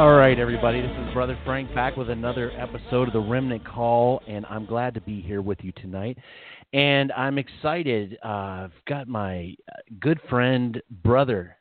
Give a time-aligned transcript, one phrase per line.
[0.00, 0.80] All right, everybody.
[0.80, 4.94] This is Brother Frank back with another episode of the Remnant Call, and I'm glad
[4.94, 6.16] to be here with you tonight
[6.72, 8.16] and I'm excited.
[8.24, 11.54] Uh, I've got my uh, good friend, brother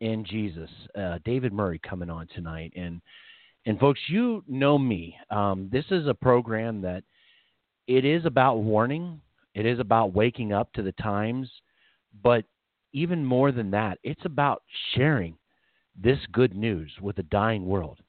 [0.00, 3.02] in Jesus, uh, David Murry, coming on tonight, and
[3.66, 5.14] and folks, you know me.
[5.30, 7.04] Um, this is a program that
[7.86, 9.20] it is about warning.
[9.54, 11.50] It is about waking up to the times,
[12.22, 12.46] but
[12.94, 14.62] even more than that, it's about
[14.94, 15.36] sharing
[15.98, 18.00] this good news with a dying world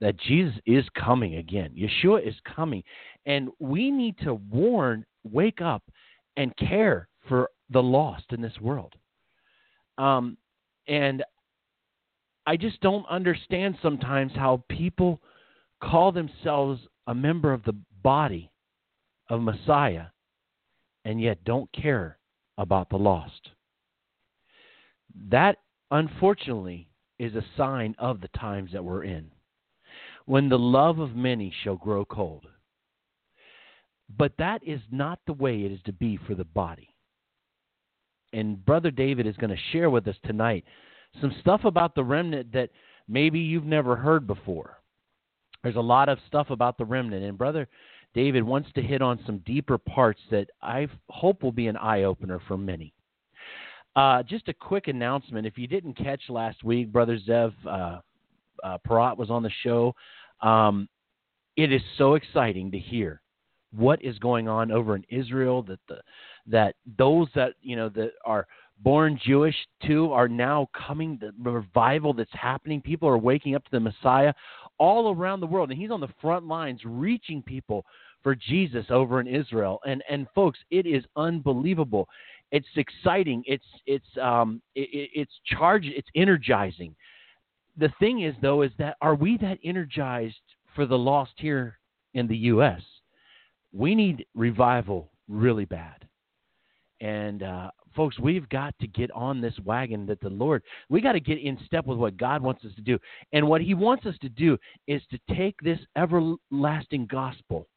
[0.00, 1.74] that Jesus is coming again.
[1.74, 2.82] Yeshua is coming.
[3.24, 5.82] And we need to warn wake up
[6.36, 8.94] and care for the lost in this world.
[9.98, 10.36] Um,
[10.86, 11.24] and
[12.46, 15.20] I just don't understand sometimes how people
[15.82, 18.50] call themselves a member of the body
[19.30, 20.06] of Messiah
[21.04, 22.18] and yet don't care
[22.58, 23.50] about the lost.
[25.30, 25.56] That,
[25.90, 29.30] unfortunately, is a sign of the times that we're in.
[30.26, 32.46] When the love of many shall grow cold.
[34.16, 36.94] But that is not the way it is to be for the body.
[38.32, 40.64] And Brother David is going to share with us tonight
[41.20, 42.70] some stuff about the remnant that
[43.08, 44.78] maybe you've never heard before.
[45.62, 47.68] There's a lot of stuff about the remnant, and Brother
[48.14, 52.04] David wants to hit on some deeper parts that I hope will be an eye
[52.04, 52.94] opener for many.
[53.96, 58.00] Uh, just a quick announcement: if you didn't catch last week, Brother Zev uh,
[58.62, 59.94] uh, Porat was on the show.
[60.42, 60.88] Um,
[61.56, 63.22] it is so exciting to hear
[63.74, 66.00] what is going on over in Israel that the
[66.46, 68.46] that those that you know that are
[68.82, 72.80] born Jewish too are now coming the revival that's happening.
[72.80, 74.32] People are waking up to the Messiah
[74.78, 77.84] all around the world and he's on the front lines reaching people
[78.22, 79.80] for Jesus over in Israel.
[79.86, 82.08] And and folks it is unbelievable
[82.52, 86.94] it's exciting it's it's um it, it's charged it's energizing
[87.76, 90.34] the thing is though is that are we that energized
[90.74, 91.78] for the lost here
[92.14, 92.82] in the US
[93.72, 96.06] we need revival really bad.
[97.00, 101.12] And uh, folks, we've got to get on this wagon that the Lord, we got
[101.12, 102.98] to get in step with what God wants us to do.
[103.32, 107.68] And what He wants us to do is to take this everlasting gospel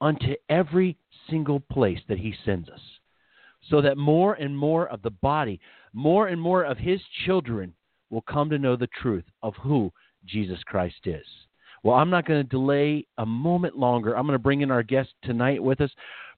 [0.00, 0.96] unto every
[1.30, 2.80] single place that He sends us.
[3.68, 5.60] So that more and more of the body,
[5.92, 7.74] more and more of His children
[8.10, 9.92] will come to know the truth of who
[10.24, 11.26] Jesus Christ is.
[11.82, 14.16] Well, I'm not going to delay a moment longer.
[14.16, 15.90] I'm going to bring in our guest tonight with us.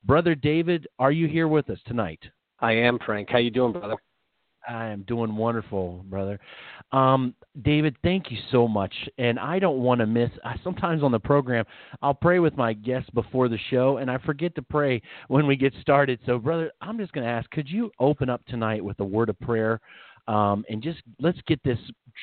[0.05, 2.21] Brother David, are you here with us tonight?
[2.61, 3.31] I am, Frank.
[3.31, 3.97] How you doing, brother?
[4.71, 6.39] I am doing wonderful, brother.
[6.93, 8.95] Um, David, thank you so much.
[9.19, 10.31] And I don't want to miss.
[10.45, 11.65] I, sometimes on the program,
[12.03, 15.57] I'll pray with my guests before the show, and I forget to pray when we
[15.57, 16.21] get started.
[16.25, 19.29] So, brother, I'm just going to ask: Could you open up tonight with a word
[19.29, 19.81] of prayer,
[20.29, 21.79] um, and just let's get this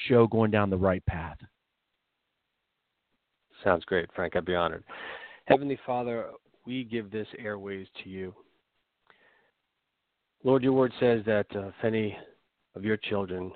[0.07, 1.37] show going down the right path?
[3.63, 4.35] Sounds great, Frank.
[4.35, 4.85] I'd be honored.
[5.45, 6.27] Heavenly Father,
[6.65, 8.33] we give this airways to you.
[10.43, 12.17] Lord, your word says that uh, if any
[12.77, 13.51] of your children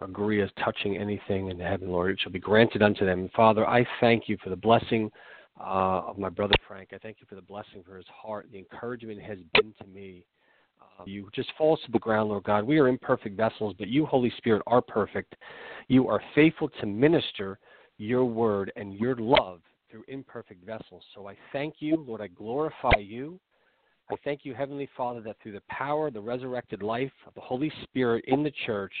[0.00, 3.30] agree as touching anything in heaven, Lord, it shall be granted unto them.
[3.34, 5.10] Father, I thank you for the blessing
[5.58, 6.90] uh, of my brother Frank.
[6.92, 8.48] I thank you for the blessing for his heart.
[8.50, 10.26] The encouragement has been to me.
[10.80, 12.64] Uh, you just falls to the ground, Lord God.
[12.64, 15.36] We are imperfect vessels, but you, Holy Spirit, are perfect.
[15.86, 17.60] You are faithful to minister
[17.98, 19.60] your word and your love
[19.90, 21.04] through imperfect vessels.
[21.14, 22.20] So I thank you, Lord.
[22.20, 23.38] I glorify you.
[24.10, 27.72] I thank you, Heavenly Father, that through the power, the resurrected life of the Holy
[27.84, 28.92] Spirit in the church,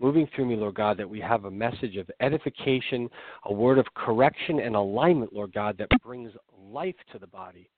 [0.00, 3.08] moving through me, Lord God, that we have a message of edification,
[3.44, 7.70] a word of correction and alignment, Lord God, that brings life to the body.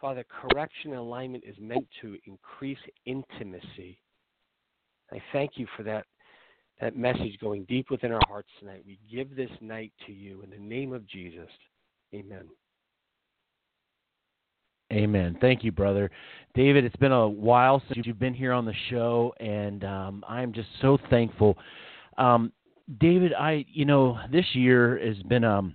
[0.00, 4.00] Father, correction and alignment is meant to increase intimacy.
[5.12, 6.06] I thank you for that
[6.80, 8.82] that message going deep within our hearts tonight.
[8.86, 11.50] We give this night to you in the name of Jesus.
[12.14, 12.48] Amen.
[14.92, 15.36] Amen.
[15.40, 16.10] Thank you, brother.
[16.54, 20.52] David, it's been a while since you've been here on the show, and um, I'm
[20.52, 21.56] just so thankful.
[22.18, 22.52] Um,
[22.98, 25.74] David, I, you know, this year has been um,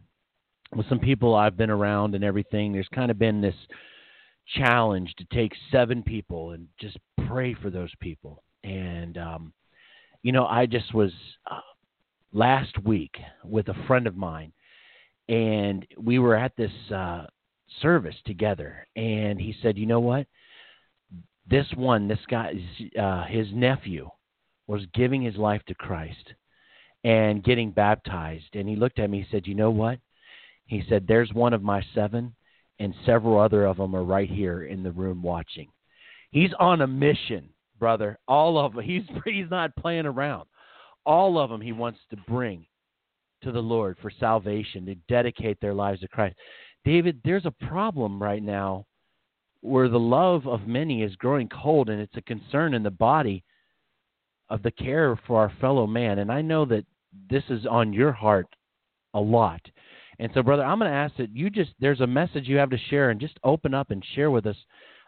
[0.76, 2.74] with some people I've been around and everything.
[2.74, 3.56] There's kind of been this
[4.58, 8.44] challenge to take seven people and just pray for those people.
[8.66, 9.54] And, um,
[10.24, 11.12] you know, I just was
[11.50, 11.62] uh,
[12.34, 13.16] last week
[13.46, 14.52] with a friend of mine,
[15.30, 17.26] and we were at this uh,
[17.82, 20.28] service together, and he said, "You know what?
[21.48, 22.54] This one, this guy,
[23.00, 24.10] uh, his nephew,
[24.68, 26.34] was giving his life to Christ
[27.04, 29.22] and getting baptized." And he looked at me.
[29.22, 30.00] He said, "You know what?"
[30.66, 32.36] He said, "There's one of my seven,
[32.80, 35.70] and several other of them are right here in the room watching."
[36.32, 38.20] He's on a mission, brother.
[38.28, 38.84] All of them.
[38.84, 40.48] He's he's not playing around.
[41.06, 42.66] All of them he wants to bring
[43.44, 46.36] to the Lord for salvation, to dedicate their lives to Christ.
[46.86, 48.86] David, there's a problem right now
[49.62, 53.44] where the love of many is growing cold, and it's a concern in the body
[54.50, 56.20] of the care for our fellow man.
[56.20, 56.86] And I know that
[57.30, 58.48] this is on your heart
[59.16, 59.62] a lot.
[60.20, 62.70] And so, brother, I'm going to ask that you just, there's a message you have
[62.70, 64.56] to share, and just open up and share with us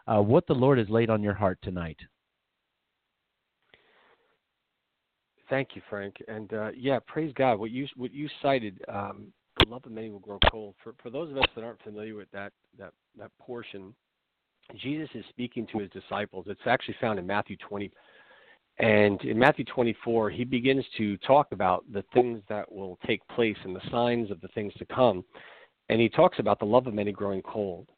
[0.08, 1.98] uh, what the Lord has laid on your heart tonight.
[5.48, 6.16] Thank you, Frank.
[6.26, 7.58] And uh, yeah, praise God.
[7.58, 10.74] What you what you cited um, the love of many will grow cold.
[10.82, 13.94] For for those of us that aren't familiar with that that that portion,
[14.76, 16.46] Jesus is speaking to his disciples.
[16.48, 17.90] It's actually found in Matthew 20.
[18.80, 23.56] And in Matthew 24, he begins to talk about the things that will take place
[23.64, 25.24] and the signs of the things to come.
[25.88, 27.88] And he talks about the love of many growing cold.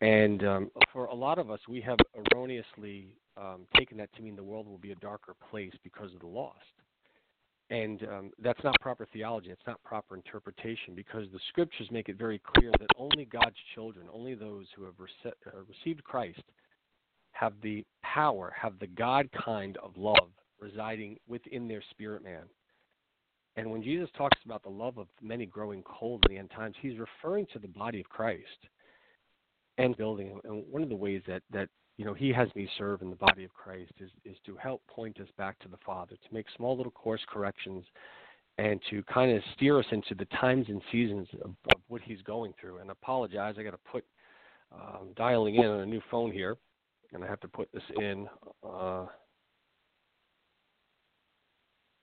[0.00, 1.96] And um, for a lot of us, we have
[2.32, 6.20] erroneously um, taken that to mean the world will be a darker place because of
[6.20, 6.56] the lost.
[7.68, 9.50] And um, that's not proper theology.
[9.50, 14.06] It's not proper interpretation because the scriptures make it very clear that only God's children,
[14.12, 16.42] only those who have rece- uh, received Christ,
[17.32, 20.30] have the power, have the God kind of love
[20.60, 22.44] residing within their spirit man.
[23.56, 26.76] And when Jesus talks about the love of many growing cold in the end times,
[26.80, 28.68] he's referring to the body of Christ
[29.78, 30.38] and building.
[30.44, 33.16] And one of the ways that, that you know, he has me serve in the
[33.16, 36.46] body of Christ is, is to help point us back to the Father, to make
[36.56, 37.84] small little course corrections,
[38.58, 42.20] and to kind of steer us into the times and seasons of, of what he's
[42.22, 42.78] going through.
[42.78, 44.04] And apologize, I got to put
[44.72, 46.56] um, dialing in on a new phone here,
[47.12, 48.28] and I have to put this in.
[48.64, 49.06] Uh,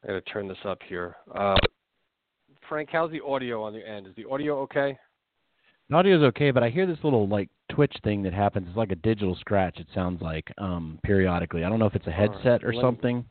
[0.04, 1.16] I got to turn this up here.
[1.34, 1.56] Uh,
[2.68, 4.08] Frank, how's the audio on the end?
[4.08, 4.98] Is the audio okay?
[5.90, 8.68] The audio's okay, but I hear this little like Twitch thing that happens.
[8.68, 9.80] It's like a digital scratch.
[9.80, 11.64] It sounds like um, periodically.
[11.64, 13.26] I don't know if it's a headset or something.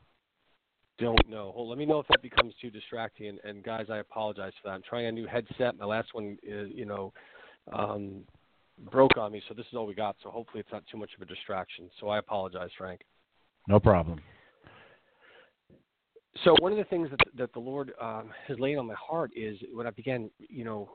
[0.99, 1.53] Don't know.
[1.57, 3.29] Well, let me know if that becomes too distracting.
[3.29, 4.75] And, and guys, I apologize for that.
[4.75, 5.77] I'm trying a new headset.
[5.79, 7.13] My last one, is, you know,
[7.73, 8.23] um,
[8.91, 10.17] broke on me, so this is all we got.
[10.23, 11.91] So hopefully, it's not too much of a distraction.
[11.99, 13.01] So I apologize, Frank.
[13.69, 14.21] No problem.
[16.45, 19.31] So one of the things that that the Lord um, has laid on my heart
[19.35, 20.91] is when I began, you know,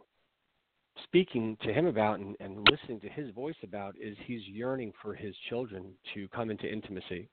[1.04, 5.14] speaking to him about and, and listening to his voice about is he's yearning for
[5.14, 7.30] his children to come into intimacy.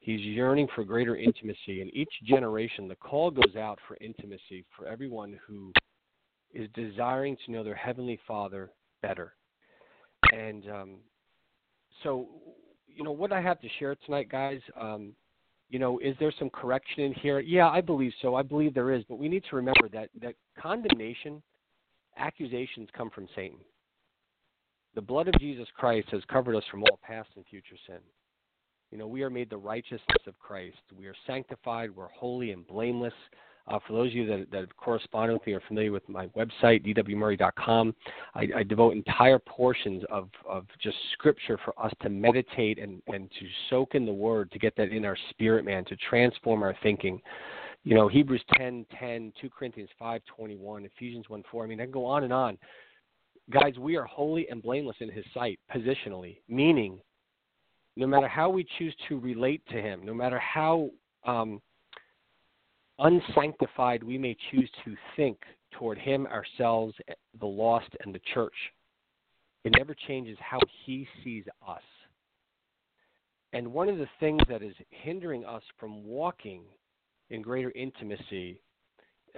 [0.00, 1.82] He's yearning for greater intimacy.
[1.82, 5.72] And each generation, the call goes out for intimacy for everyone who
[6.52, 8.70] is desiring to know their Heavenly Father
[9.02, 9.34] better.
[10.32, 10.96] And um,
[12.02, 12.28] so,
[12.86, 15.12] you know, what I have to share tonight, guys, um,
[15.68, 17.38] you know, is there some correction in here?
[17.38, 18.34] Yeah, I believe so.
[18.34, 19.04] I believe there is.
[19.08, 21.42] But we need to remember that, that condemnation
[22.16, 23.58] accusations come from Satan.
[24.94, 28.00] The blood of Jesus Christ has covered us from all past and future sin.
[28.90, 30.78] You know, we are made the righteousness of Christ.
[30.98, 31.94] We are sanctified.
[31.94, 33.14] We're holy and blameless.
[33.68, 36.26] Uh, for those of you that, that have corresponded with me or familiar with my
[36.28, 37.94] website, dwmurray.com,
[38.34, 43.30] I, I devote entire portions of, of just scripture for us to meditate and, and
[43.30, 46.74] to soak in the word to get that in our spirit, man, to transform our
[46.82, 47.20] thinking
[47.84, 51.64] you know Hebrews 10, 10, 2 Corinthians 5, 21, Ephesians 1, 4.
[51.64, 52.58] I mean, I can go on and on.
[53.50, 57.00] Guys, we are holy and blameless in His sight, positionally, meaning
[57.96, 60.90] no matter how we choose to relate to Him, no matter how
[61.24, 61.60] um,
[62.98, 65.38] unsanctified we may choose to think
[65.72, 66.94] toward Him, ourselves,
[67.40, 68.54] the lost, and the church,
[69.64, 71.82] it never changes how He sees us.
[73.52, 76.62] And one of the things that is hindering us from walking
[77.30, 78.60] in greater intimacy.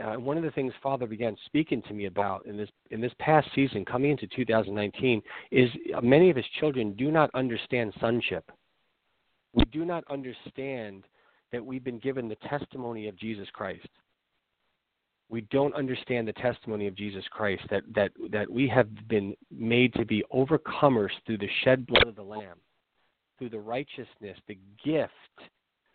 [0.03, 3.13] Uh, one of the things Father began speaking to me about in this in this
[3.19, 5.21] past season, coming into 2019,
[5.51, 5.69] is
[6.03, 8.51] many of his children do not understand sonship.
[9.53, 11.05] We do not understand
[11.53, 13.87] that we've been given the testimony of Jesus Christ.
[15.29, 19.93] we don't understand the testimony of Jesus Christ that that that we have been made
[19.95, 22.59] to be overcomers through the shed blood of the lamb
[23.39, 25.11] through the righteousness the gift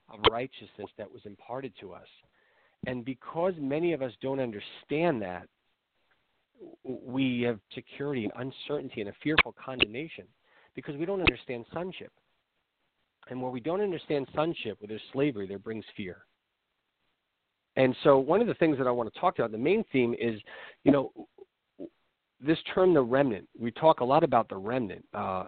[0.09, 2.07] of righteousness that was imparted to us.
[2.85, 5.47] And because many of us don't understand that
[6.83, 10.25] we have security and uncertainty and a fearful condemnation
[10.75, 12.11] because we don't understand sonship.
[13.29, 16.17] And where we don't understand sonship where there's slavery there brings fear.
[17.75, 20.15] And so, one of the things that I want to talk about, the main theme
[20.19, 20.39] is,
[20.83, 21.11] you know,
[22.39, 23.47] this term, the remnant.
[23.57, 25.03] We talk a lot about the remnant.
[25.13, 25.45] Uh,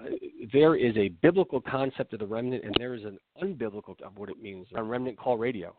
[0.52, 4.30] there is a biblical concept of the remnant, and there is an unbiblical of what
[4.30, 5.76] it means A Remnant Call Radio.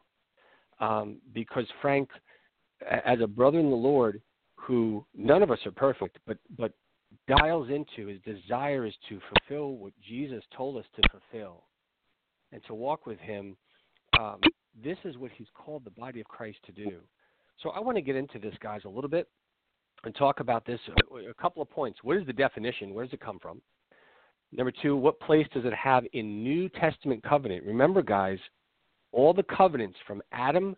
[0.78, 2.08] Um, because Frank,
[3.04, 4.22] as a brother in the Lord,
[4.54, 6.72] who none of us are perfect, but but
[7.26, 11.64] dials into his desire is to fulfill what Jesus told us to fulfill,
[12.52, 13.56] and to walk with Him.
[14.18, 14.40] Um,
[14.82, 17.00] this is what he's called the body of Christ to do.
[17.62, 19.28] So I want to get into this, guys, a little bit
[20.04, 20.80] and talk about this.
[20.88, 21.98] Uh, a couple of points.
[22.02, 22.94] What is the definition?
[22.94, 23.60] Where does it come from?
[24.52, 27.64] Number two, what place does it have in New Testament covenant?
[27.64, 28.38] Remember, guys,
[29.12, 30.76] all the covenants from Adam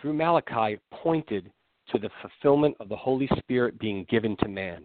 [0.00, 1.50] through Malachi pointed
[1.90, 4.84] to the fulfillment of the Holy Spirit being given to man.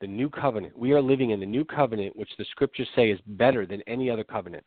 [0.00, 0.76] The new covenant.
[0.76, 4.10] We are living in the new covenant, which the scriptures say is better than any
[4.10, 4.64] other covenant.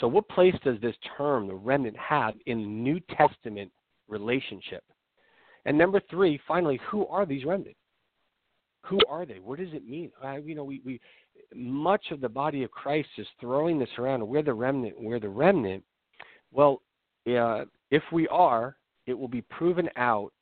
[0.00, 3.70] So, what place does this term, the remnant, have in the New Testament
[4.08, 4.82] relationship?
[5.64, 7.76] And number three, finally, who are these remnant?
[8.86, 9.38] Who are they?
[9.38, 10.10] What does it mean?
[10.22, 11.00] Uh, you know, we, we
[11.54, 14.26] much of the body of Christ is throwing this around.
[14.26, 14.94] We're the remnant.
[14.98, 15.84] We're the remnant.
[16.50, 16.82] Well,
[17.28, 18.76] uh, if we are,
[19.06, 20.32] it will be proven out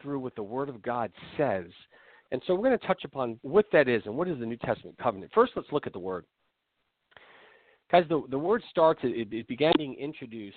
[0.00, 1.66] through what the Word of God says.
[2.30, 4.56] And so we're going to touch upon what that is and what is the New
[4.58, 5.32] Testament covenant.
[5.34, 6.24] First, let's look at the Word.
[7.90, 10.56] Guys, the, the word starts, it, it began being introduced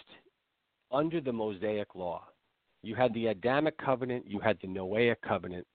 [0.91, 2.23] under the Mosaic law.
[2.83, 5.65] You had the Adamic covenant, you had the Noahic covenant,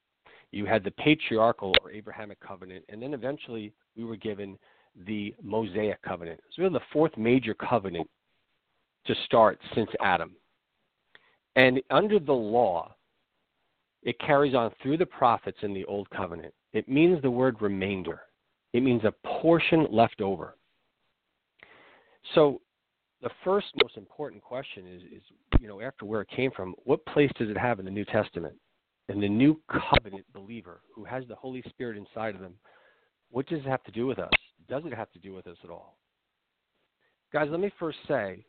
[0.52, 4.58] you had the patriarchal or Abrahamic covenant, and then eventually we were given
[5.06, 6.40] the Mosaic covenant.
[6.46, 8.08] It's really the fourth major covenant
[9.06, 10.36] to start since Adam.
[11.56, 12.94] And under the law,
[14.02, 16.54] it carries on through the prophets in the Old Covenant.
[16.72, 18.20] It means the word remainder,
[18.72, 20.56] it means a portion left over.
[22.34, 22.60] So
[23.22, 25.22] the first most important question is, is,
[25.60, 28.04] you know, after where it came from, what place does it have in the New
[28.04, 28.54] Testament?
[29.08, 32.54] And the new covenant believer who has the Holy Spirit inside of them,
[33.30, 34.30] what does it have to do with us?
[34.68, 35.96] Does it have to do with us at all?
[37.32, 38.44] Guys, let me first say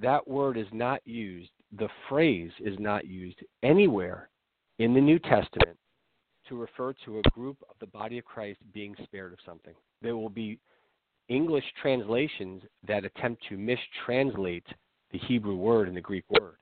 [0.00, 4.28] that word is not used, the phrase is not used anywhere
[4.78, 5.76] in the New Testament
[6.48, 9.74] to refer to a group of the body of Christ being spared of something.
[10.02, 10.58] There will be
[11.30, 14.64] English translations that attempt to mistranslate
[15.12, 16.56] the Hebrew word and the Greek word.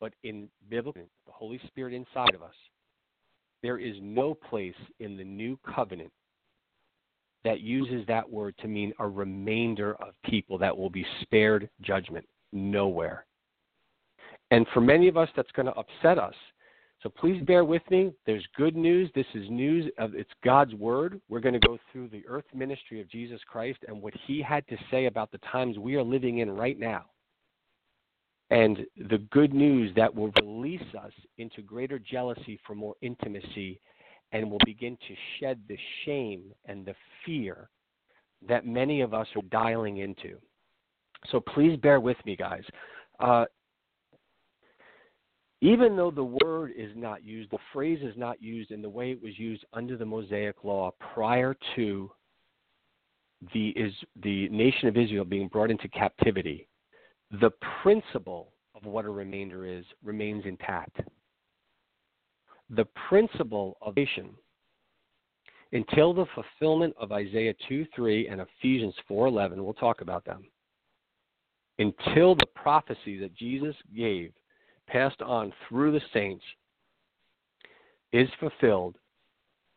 [0.00, 2.54] But in biblical, the Holy Spirit inside of us,
[3.62, 6.12] there is no place in the new covenant
[7.42, 12.26] that uses that word to mean a remainder of people that will be spared judgment.
[12.52, 13.24] Nowhere.
[14.50, 16.34] And for many of us, that's going to upset us
[17.04, 18.14] so please bear with me.
[18.24, 19.10] There's good news.
[19.14, 21.20] This is news of it's God's word.
[21.28, 24.66] We're going to go through the earth ministry of Jesus Christ and what he had
[24.68, 27.04] to say about the times we are living in right now.
[28.48, 33.82] And the good news that will release us into greater jealousy for more intimacy
[34.32, 36.94] and will begin to shed the shame and the
[37.26, 37.68] fear
[38.48, 40.38] that many of us are dialing into.
[41.30, 42.64] So please bear with me, guys.
[43.20, 43.44] Uh,
[45.64, 49.12] even though the word is not used, the phrase is not used in the way
[49.12, 52.10] it was used under the Mosaic law prior to
[53.54, 56.68] the, is, the nation of Israel being brought into captivity,
[57.40, 57.50] the
[57.82, 61.00] principle of what a remainder is remains intact.
[62.68, 64.34] The principle of nation,
[65.72, 70.44] until the fulfillment of Isaiah 2 3 and Ephesians 4 11, we'll talk about them,
[71.78, 74.30] until the prophecy that Jesus gave
[74.86, 76.44] passed on through the saints
[78.12, 78.96] is fulfilled,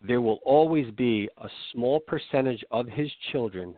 [0.02, 3.76] there will always be a small percentage of his children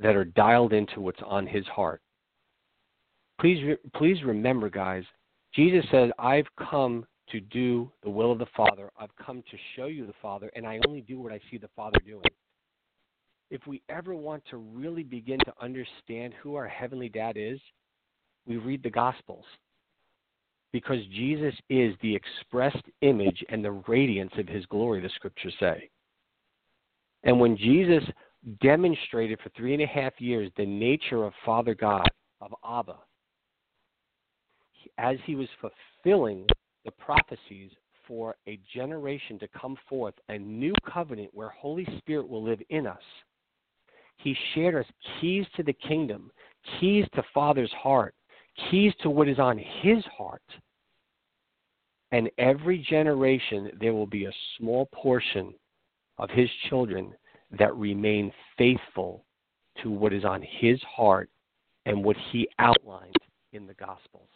[0.00, 2.00] that are dialed into what's on his heart.
[3.40, 5.04] Please, please remember, guys,
[5.54, 8.90] Jesus said, I've come to do the will of the Father.
[8.98, 11.68] I've come to show you the Father, and I only do what I see the
[11.76, 12.24] Father doing.
[13.50, 17.60] If we ever want to really begin to understand who our Heavenly Dad is,
[18.46, 19.44] we read the Gospels
[20.72, 25.90] because Jesus is the expressed image and the radiance of his glory, the scriptures say.
[27.24, 28.02] And when Jesus
[28.60, 32.08] demonstrated for three and a half years the nature of Father God,
[32.40, 32.96] of Abba,
[34.98, 36.46] as he was fulfilling
[36.84, 37.70] the prophecies
[38.06, 42.86] for a generation to come forth, a new covenant where Holy Spirit will live in
[42.86, 43.02] us,
[44.16, 44.86] he shared us
[45.20, 46.30] keys to the kingdom,
[46.80, 48.14] keys to Father's heart,
[48.70, 50.42] keys to what is on his heart.
[52.10, 55.54] And every generation, there will be a small portion
[56.18, 57.14] of his children
[57.58, 59.24] that remain faithful
[59.82, 61.30] to what is on his heart
[61.86, 63.16] and what he outlined
[63.52, 64.28] in the Gospels.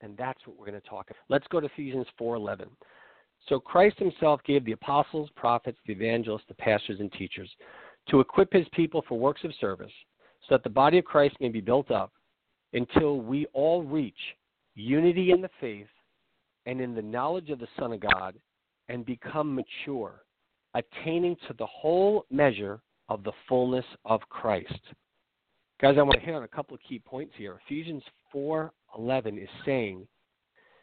[0.00, 1.22] And that's what we're going to talk about.
[1.28, 2.68] Let's go to Ephesians 4:11.
[3.48, 7.50] So Christ himself gave the apostles, prophets, the evangelists, the pastors and teachers
[8.08, 9.92] to equip his people for works of service,
[10.48, 12.12] so that the body of Christ may be built up
[12.72, 14.14] until we all reach
[14.74, 15.86] unity in the faith
[16.66, 18.34] and in the knowledge of the Son of God
[18.88, 20.22] and become mature,
[20.74, 24.80] attaining to the whole measure of the fullness of Christ.
[25.80, 27.60] Guys, I want to hit on a couple of key points here.
[27.66, 28.02] Ephesians
[28.32, 30.06] 4:11 is saying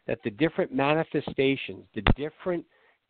[0.06, 2.64] that the different manifestations, the different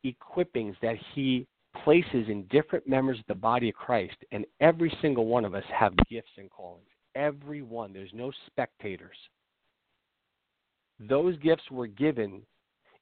[0.05, 1.47] equippings that he
[1.83, 5.65] places in different members of the body of Christ, and every single one of us
[5.67, 6.90] have gifts and callings.
[7.15, 7.93] Every one.
[7.93, 9.17] There's no spectators.
[10.99, 12.43] Those gifts were given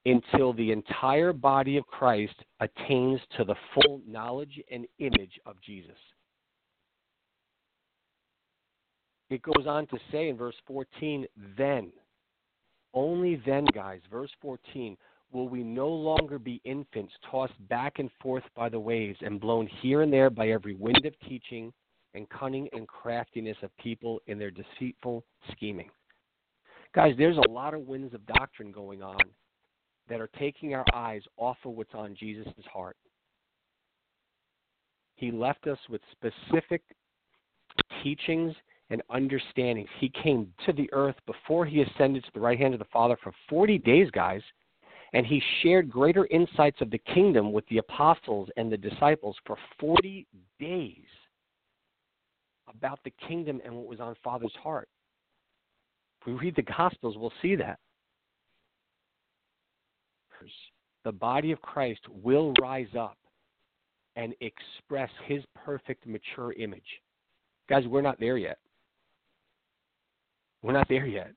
[0.06, 5.98] until the entire body of Christ attains to the full knowledge and image of Jesus.
[9.30, 11.26] It goes on to say in verse 14,
[11.58, 11.92] then,
[12.94, 14.96] only then, guys, verse 14,
[15.32, 19.68] will we no longer be infants tossed back and forth by the waves and blown
[19.82, 21.72] here and there by every wind of teaching
[22.14, 25.90] and cunning and craftiness of people in their deceitful scheming.
[26.94, 29.20] Guys, there's a lot of winds of doctrine going on
[30.08, 32.96] that are taking our eyes off of what's on Jesus' heart.
[35.16, 36.82] He left us with specific
[38.02, 38.54] teachings
[38.90, 39.88] and understandings.
[40.00, 43.18] He came to the earth before he ascended to the right hand of the Father
[43.22, 44.40] for 40 days, guys,
[45.12, 49.56] and he shared greater insights of the kingdom with the apostles and the disciples for
[49.78, 50.26] 40
[50.58, 51.04] days
[52.74, 54.88] about the kingdom and what was on Father's heart.
[56.20, 57.78] If we read the Gospels, we'll see that.
[61.04, 63.16] The body of Christ will rise up
[64.16, 66.82] and express his perfect, mature image.
[67.68, 68.58] Guys, we're not there yet.
[70.62, 71.32] We're not there yet.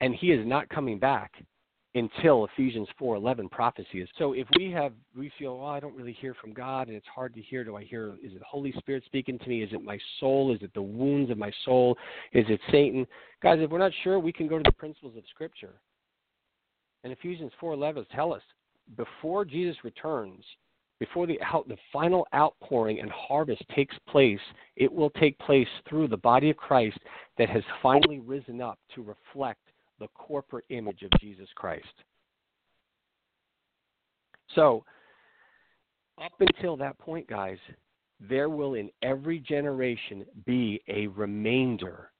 [0.00, 1.32] And he is not coming back
[1.98, 4.08] until Ephesians 4:11 prophecy is.
[4.18, 7.06] So if we have we feel, oh, I don't really hear from God and it's
[7.06, 7.64] hard to hear.
[7.64, 9.62] Do I hear is it the Holy Spirit speaking to me?
[9.62, 10.54] Is it my soul?
[10.54, 11.96] Is it the wounds of my soul?
[12.32, 13.06] Is it Satan?
[13.42, 15.80] Guys, if we're not sure, we can go to the principles of scripture.
[17.04, 18.42] And Ephesians 4:11 tell us
[18.96, 20.44] before Jesus returns,
[20.98, 24.40] before the out, the final outpouring and harvest takes place,
[24.76, 26.98] it will take place through the body of Christ
[27.36, 29.60] that has finally risen up to reflect
[29.98, 31.86] the corporate image of Jesus Christ.
[34.54, 34.84] So,
[36.22, 37.58] up until that point, guys,
[38.20, 42.10] there will in every generation be a remainder.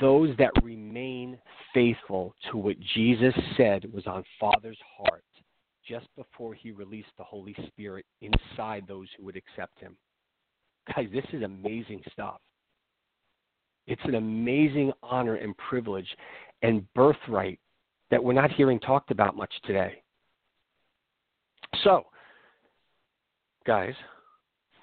[0.00, 1.38] Those that remain
[1.74, 5.24] faithful to what Jesus said was on Father's heart
[5.86, 9.96] just before he released the Holy Spirit inside those who would accept him.
[10.94, 12.40] Guys, this is amazing stuff.
[13.86, 16.08] It's an amazing honor and privilege
[16.62, 17.58] and birthright
[18.10, 20.02] that we're not hearing talked about much today.
[21.82, 22.04] So,
[23.66, 23.94] guys,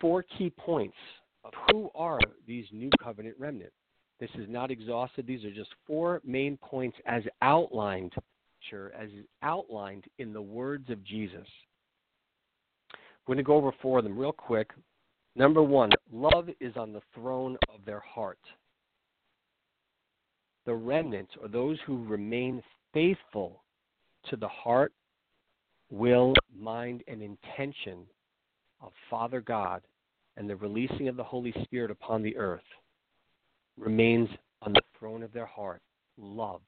[0.01, 0.97] four key points
[1.43, 3.71] of who are these new covenant remnant.
[4.19, 5.25] This is not exhausted.
[5.25, 8.13] These are just four main points as outlined
[8.59, 9.09] picture as
[9.43, 11.47] outlined in the words of Jesus.
[13.27, 14.71] We're going to go over four of them real quick.
[15.35, 18.39] Number one, love is on the throne of their heart.
[20.69, 22.61] The remnants, or those who remain
[22.93, 23.63] faithful
[24.29, 24.93] to the heart,
[25.89, 28.05] will, mind, and intention
[28.79, 29.81] of Father God
[30.37, 32.61] and the releasing of the Holy Spirit upon the earth,
[33.79, 34.29] remains
[34.61, 35.81] on the throne of their heart.
[36.19, 36.61] Love.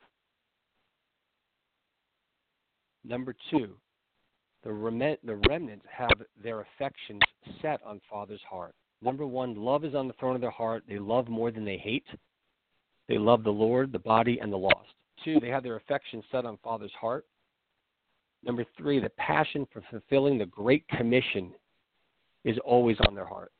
[3.03, 3.75] Number two,
[4.63, 7.21] the, rem- the remnants have their affections
[7.61, 8.73] set on Father's heart.
[9.03, 10.85] Number one, love is on the throne of their heart.
[10.89, 12.07] They love more than they hate.
[13.07, 14.93] They love the Lord, the body, and the lost.
[15.23, 17.25] Two, they have their affections set on Father's heart.
[18.43, 21.51] Number three, the passion for fulfilling the Great Commission
[22.43, 23.51] is always on their heart.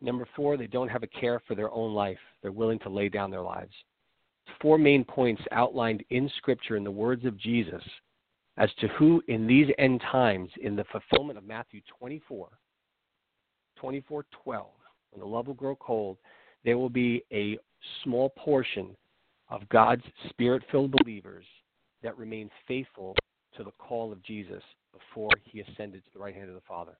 [0.00, 2.18] Number four, they don't have a care for their own life.
[2.40, 3.72] They're willing to lay down their lives
[4.60, 7.82] four main points outlined in Scripture in the words of Jesus
[8.58, 12.48] as to who in these end times, in the fulfillment of Matthew 24,
[13.76, 14.66] 24 12,
[15.10, 16.18] when the love will grow cold,
[16.64, 17.58] there will be a
[18.02, 18.96] small portion,
[19.52, 21.44] of God's spirit filled believers
[22.02, 23.14] that remain faithful
[23.56, 26.96] to the call of Jesus before he ascended to the right hand of the Father.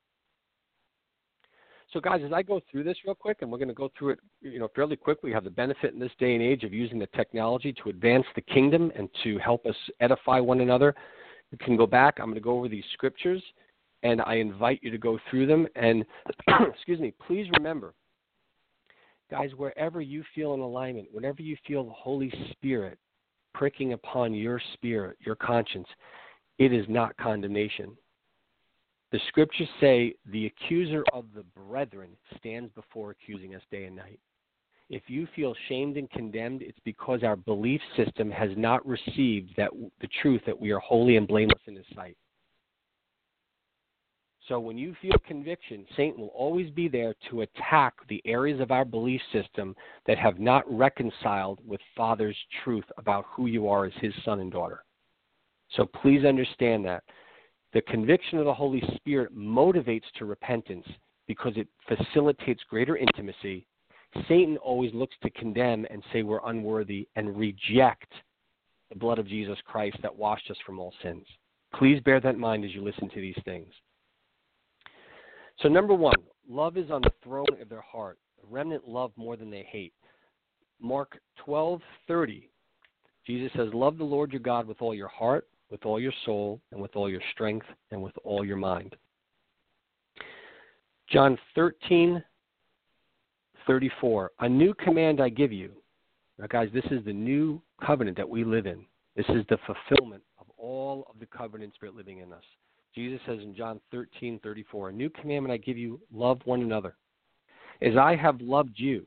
[1.92, 4.10] So, guys, as I go through this real quick, and we're going to go through
[4.10, 5.18] it, you know, fairly quick.
[5.22, 8.24] We have the benefit in this day and age of using the technology to advance
[8.34, 10.94] the kingdom and to help us edify one another.
[11.50, 12.18] You can go back.
[12.18, 13.42] I'm going to go over these scriptures,
[14.02, 15.66] and I invite you to go through them.
[15.74, 16.04] And
[16.74, 17.94] excuse me, please remember,
[19.32, 22.98] guys, wherever you feel in alignment, whenever you feel the Holy Spirit
[23.54, 25.88] pricking upon your spirit, your conscience,
[26.58, 27.96] it is not condemnation.
[29.10, 34.20] The scriptures say the accuser of the brethren stands before accusing us day and night.
[34.90, 39.70] If you feel shamed and condemned, it's because our belief system has not received that
[40.02, 42.18] the truth that we are holy and blameless in his sight.
[44.48, 48.72] So when you feel conviction, Satan will always be there to attack the areas of
[48.72, 49.76] our belief system
[50.06, 54.50] that have not reconciled with Father's truth about who you are as his son and
[54.50, 54.84] daughter.
[55.76, 57.04] So please understand that.
[57.72, 60.86] The conviction of the Holy Spirit motivates to repentance
[61.26, 63.64] because it facilitates greater intimacy.
[64.28, 68.12] Satan always looks to condemn and say we're unworthy and reject
[68.90, 71.24] the blood of Jesus Christ that washed us from all sins.
[71.74, 73.72] Please bear that in mind as you listen to these things.
[75.60, 76.16] So, number one,
[76.48, 78.18] love is on the throne of their heart.
[78.40, 79.92] The remnant love more than they hate.
[80.80, 82.48] Mark 12:30.
[83.24, 86.60] Jesus says, "Love the Lord your God with all your heart, with all your soul,
[86.70, 88.94] and with all your strength, and with all your mind.
[91.08, 94.30] John 13:34.
[94.40, 95.72] A new command I give you.
[96.38, 98.84] Now, guys, this is the new covenant that we live in.
[99.16, 102.44] This is the fulfillment of all of the covenant spirit living in us.
[102.94, 106.96] Jesus says in John 13, 34, A new commandment I give you love one another.
[107.80, 109.06] As I have loved you,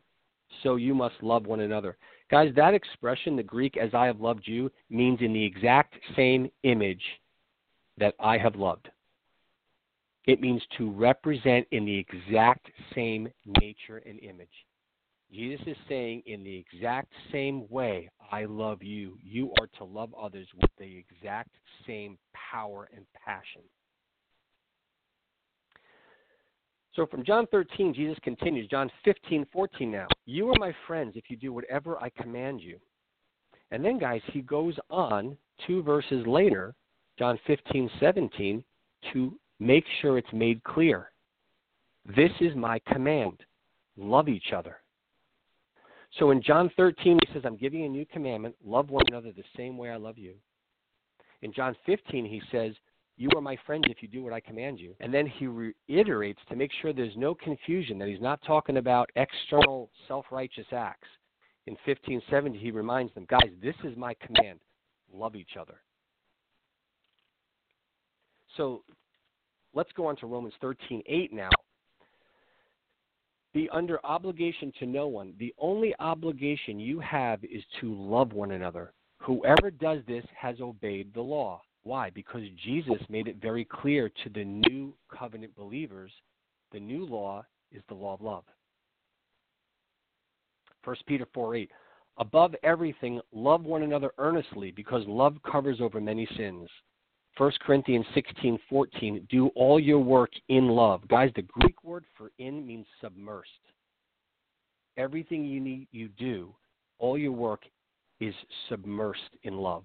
[0.63, 1.98] so you must love one another.
[2.32, 6.50] Guys, that expression, the Greek, as I have loved you, means in the exact same
[6.63, 7.04] image
[7.98, 8.89] that I have loved.
[10.26, 13.30] It means to represent in the exact same
[13.62, 14.50] nature and image.
[15.32, 20.14] Jesus is saying, in the exact same way I love you, you are to love
[20.20, 21.50] others with the exact
[21.86, 23.62] same power and passion.
[26.96, 30.08] So from John 13, Jesus continues, John 15, 14 now.
[30.26, 32.78] You are my friends if you do whatever I command you.
[33.72, 36.74] And then, guys, he goes on two verses later,
[37.20, 38.64] John 15, 17,
[39.12, 41.12] to make sure it's made clear.
[42.06, 43.42] This is my command
[43.98, 44.78] love each other.
[46.19, 49.43] So in John 13, he says, I'm giving a new commandment love one another the
[49.58, 50.36] same way I love you.
[51.41, 52.73] In John 15, he says,
[53.17, 54.93] you are my friend if you do what I command you.
[54.99, 59.10] And then he reiterates to make sure there's no confusion that he's not talking about
[59.15, 61.08] external self righteous acts.
[61.67, 64.60] In 1570, he reminds them, guys, this is my command
[65.13, 65.75] love each other.
[68.58, 68.84] So
[69.73, 71.49] let's go on to Romans 13 8 now.
[73.56, 75.34] Be under obligation to no one.
[75.39, 78.91] The only obligation you have is to love one another.
[79.20, 81.62] Whoever does this has obeyed the law.
[81.84, 82.10] Why?
[82.10, 86.12] Because Jesus made it very clear to the new covenant believers
[86.74, 88.44] the new law is the law of love.
[90.84, 91.72] 1 Peter 4 8.
[92.18, 96.68] Above everything, love one another earnestly, because love covers over many sins.
[97.38, 99.28] 1 Corinthians 16 14.
[99.30, 101.06] Do all your work in love.
[101.10, 103.43] Guys, the Greek word for in means submersed.
[104.98, 106.56] Everything you need you do,
[106.98, 107.63] all your work
[108.21, 108.34] is
[108.69, 109.84] submersed in love.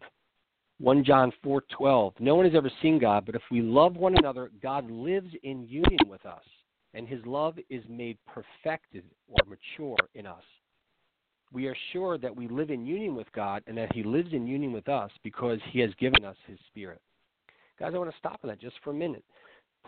[0.78, 4.50] 1 John 4:12 No one has ever seen God, but if we love one another,
[4.62, 6.44] God lives in union with us,
[6.94, 10.44] and his love is made perfected or mature in us.
[11.52, 14.46] We are sure that we live in union with God and that he lives in
[14.46, 17.00] union with us because he has given us his spirit.
[17.80, 19.24] Guys, I want to stop on that just for a minute.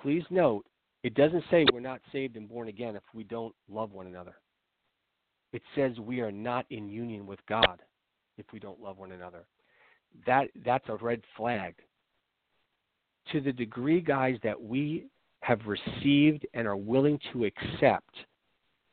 [0.03, 0.65] Please note,
[1.05, 4.35] it doesn't say we're not saved and born again if we don't love one another.
[5.53, 7.83] It says we are not in union with God
[8.39, 9.45] if we don't love one another
[10.27, 11.75] that that's a red flag.
[13.33, 15.07] To the degree, guys, that we
[15.41, 18.15] have received and are willing to accept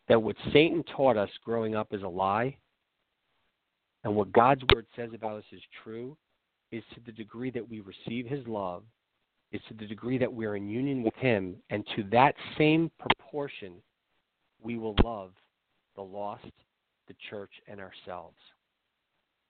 [0.08, 2.56] that what Satan taught us growing up is a lie,
[4.04, 6.18] and what God's word says about us is true,
[6.72, 8.84] is to the degree that we receive his love,
[9.52, 13.74] is to the degree that we're in union with him, and to that same proportion,
[14.62, 15.32] we will love
[15.96, 16.52] the lost,
[17.08, 18.38] the church, and ourselves.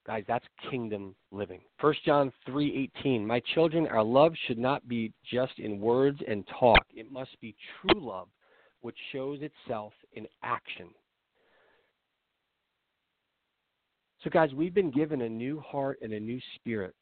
[0.07, 1.61] Guys, that's kingdom living.
[1.81, 6.83] 1 John 3:18 My children, our love should not be just in words and talk.
[6.95, 8.29] It must be true love
[8.81, 10.89] which shows itself in action.
[14.23, 16.93] So, guys, we've been given a new heart and a new spirit.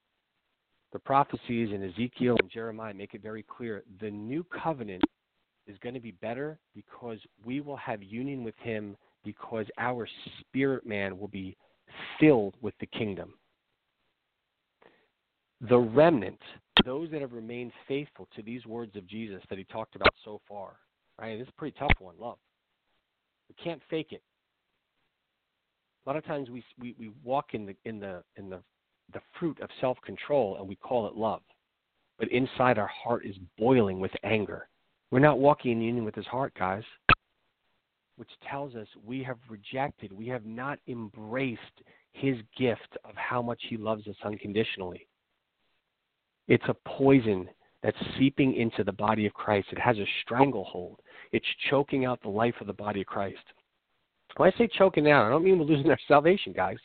[0.94, 3.84] The prophecies in Ezekiel and Jeremiah make it very clear.
[4.00, 5.04] The new covenant
[5.68, 10.08] is going to be better because we will have union with Him because our
[10.40, 11.58] spirit man will be
[12.20, 13.34] filled with the kingdom.
[15.70, 16.40] The remnant,
[16.86, 20.40] those that have remained faithful to these words of Jesus that He talked about so
[20.48, 20.78] far,
[21.20, 21.38] right?
[21.38, 22.38] This is a pretty tough one, love.
[23.50, 24.22] We can't fake it.
[26.06, 28.62] A lot of times we we, we walk in the in the in the
[29.14, 31.42] the fruit of self control and we call it love.
[32.20, 34.68] But inside our heart is boiling with anger.
[35.12, 36.84] We're not walking in union with his heart, guys.
[38.18, 41.62] Which tells us we have rejected, we have not embraced
[42.14, 45.08] his gift of how much he loves us unconditionally.
[46.48, 47.48] It's a poison
[47.84, 49.68] that's seeping into the body of Christ.
[49.72, 51.00] It has a stranglehold.
[51.32, 53.38] It's choking out the life of the body of Christ.
[54.38, 56.78] When I say choking out, I don't mean we're losing our salvation, guys.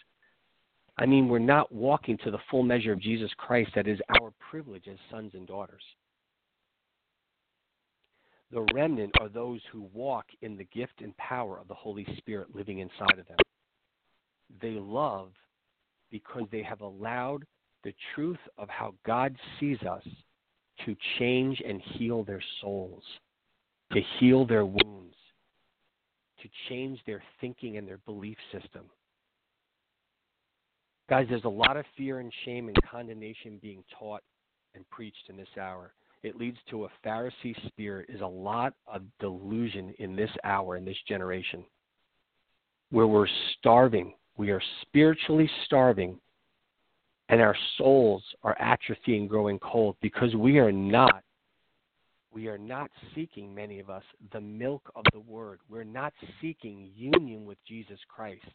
[1.02, 4.32] I mean we're not walking to the full measure of Jesus Christ that is our
[4.50, 5.82] privilege as sons and daughters.
[8.52, 12.54] The remnant are those who walk in the gift and power of the Holy Spirit
[12.54, 13.38] living inside of them.
[14.60, 15.30] They love
[16.12, 17.46] because they have allowed
[17.82, 20.04] the truth of how God sees us
[20.86, 23.02] to change and heal their souls,
[23.90, 25.16] to heal their wounds,
[26.42, 28.82] to change their thinking and their belief system.
[31.12, 34.22] Guys, there's a lot of fear and shame and condemnation being taught
[34.74, 35.92] and preached in this hour.
[36.22, 40.86] It leads to a Pharisee spirit, is a lot of delusion in this hour, in
[40.86, 41.64] this generation,
[42.88, 43.26] where we're
[43.58, 44.14] starving.
[44.38, 46.18] We are spiritually starving,
[47.28, 51.22] and our souls are atrophying, growing cold, because we are not
[52.32, 55.60] we are not seeking, many of us, the milk of the Word.
[55.68, 58.46] We're not seeking union with Jesus Christ.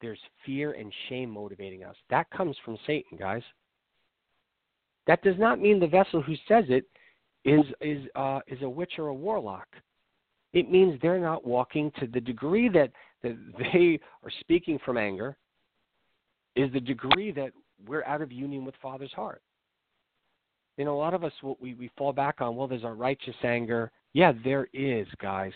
[0.00, 1.96] There's fear and shame motivating us.
[2.08, 3.42] That comes from Satan, guys.
[5.06, 6.84] That does not mean the vessel who says it
[7.44, 9.68] is is uh, is a witch or a warlock.
[10.52, 12.90] It means they're not walking to the degree that,
[13.22, 15.36] that they are speaking from anger.
[16.56, 17.52] Is the degree that
[17.86, 19.42] we're out of union with Father's heart
[20.80, 23.34] you know, a lot of us we we fall back on, well, there's a righteous
[23.44, 23.92] anger.
[24.14, 25.52] Yeah, there is, guys.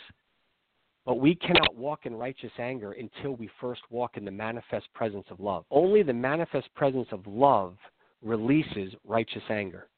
[1.07, 5.27] But we cannot walk in righteous anger until we first walk in the manifest presence
[5.31, 5.65] of love.
[5.71, 7.77] Only the manifest presence of love
[8.23, 9.89] releases righteous anger.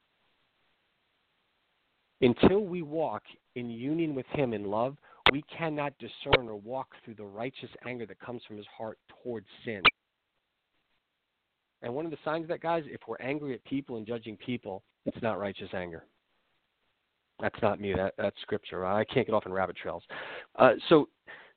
[2.19, 3.23] Until we walk
[3.55, 4.97] in union with Him in love,
[5.31, 9.45] we cannot discern or walk through the righteous anger that comes from His heart towards
[9.63, 9.81] sin.
[11.83, 14.35] And one of the signs of that, guys, if we're angry at people and judging
[14.37, 16.03] people, it's not righteous anger.
[17.39, 17.93] That's not me.
[17.93, 18.85] That that's scripture.
[18.85, 20.03] I can't get off on rabbit trails.
[20.57, 21.07] Uh, so,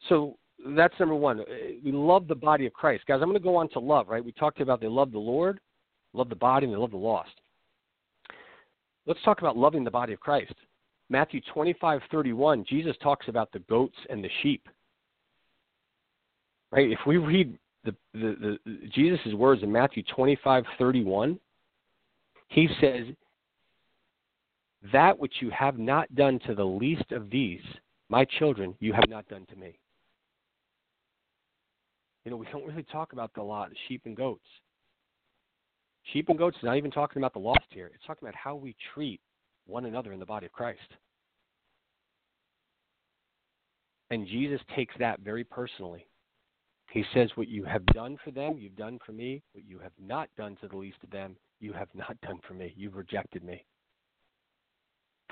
[0.08, 0.36] so
[0.74, 1.40] that's number one.
[1.40, 1.44] Uh,
[1.84, 3.20] we love the body of Christ, guys.
[3.22, 4.08] I'm going to go on to love.
[4.08, 4.24] Right?
[4.24, 5.60] We talked about they love the Lord,
[6.12, 7.30] love the body, and they love the lost.
[9.06, 10.52] Let's talk about loving the body of Christ.
[11.08, 12.66] Matthew 25:31.
[12.66, 14.68] Jesus talks about the goats and the sheep.
[16.70, 16.90] Right?
[16.90, 21.38] If we read the, the, the Jesus' words in Matthew 25:31,
[22.48, 23.06] he says,
[24.92, 27.60] that which you have not done to the least of these,
[28.10, 29.78] my children, you have not done to me.
[32.24, 34.44] You know, we don't really talk about the lot, of sheep and goats.
[36.12, 37.90] Sheep and goats is not even talking about the lost here.
[37.94, 39.20] It's talking about how we treat
[39.66, 40.80] one another in the body of Christ.
[44.10, 46.04] And Jesus takes that very personally.
[46.90, 49.40] He says, What you have done for them, you've done for me.
[49.52, 52.54] What you have not done to the least of them, you have not done for
[52.54, 52.74] me.
[52.76, 53.64] You've rejected me.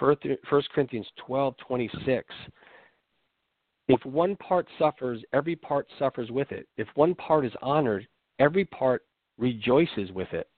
[0.00, 0.16] 1
[0.74, 2.34] Corinthians 12 26.
[3.88, 6.68] If one part suffers, every part suffers with it.
[6.76, 8.06] If one part is honored,
[8.38, 9.02] every part
[9.38, 10.48] rejoices with it.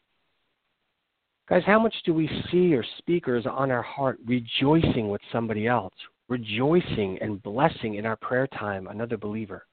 [1.49, 5.95] Guys, how much do we see or speakers on our heart rejoicing with somebody else,
[6.29, 9.67] rejoicing and blessing in our prayer time another believer?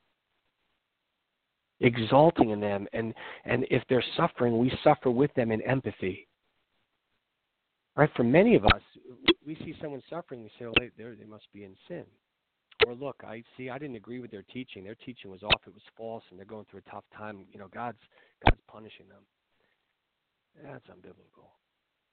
[1.80, 3.14] Exalting in them, and,
[3.46, 6.27] and if they're suffering, we suffer with them in empathy.
[7.98, 8.10] Right?
[8.16, 8.82] For many of us,
[9.46, 12.06] we see someone suffering, we say, "Oh, they they must be in sin."
[12.86, 13.72] Or look, I see.
[13.72, 14.84] I didn't agree with their teaching.
[14.84, 15.62] Their teaching was off.
[15.66, 17.48] It was false, and they're going through a tough time.
[17.52, 17.98] You know, God's
[18.46, 19.24] God's punishing them.
[20.64, 21.50] That's unbiblical.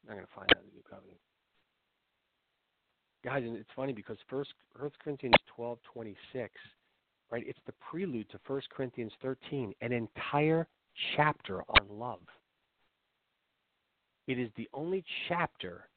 [0.02, 1.18] I'm not going to find that in the New Covenant,
[3.22, 3.42] guys.
[3.44, 6.54] And it's funny because First First Corinthians twelve twenty six,
[7.30, 7.44] right?
[7.46, 10.66] It's the prelude to First Corinthians thirteen, an entire
[11.14, 12.20] chapter on love.
[14.26, 15.88] It is the only chapter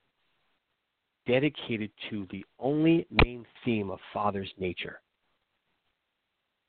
[1.26, 5.02] dedicated to the only main theme of Father's nature.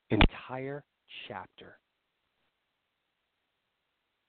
[0.09, 0.83] Entire
[1.27, 1.77] chapter.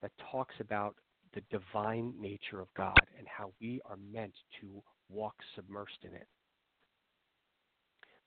[0.03, 0.95] that talks about
[1.35, 6.27] the divine nature of God and how we are meant to walk submersed in it.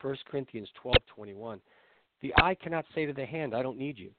[0.02, 1.62] 1 Corinthians 12:21
[2.22, 4.14] The eye cannot say to the hand, I don't need you,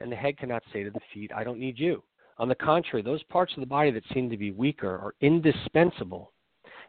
[0.00, 2.02] and the head cannot say to the feet, I don't need you.
[2.38, 6.32] On the contrary, those parts of the body that seem to be weaker are indispensable,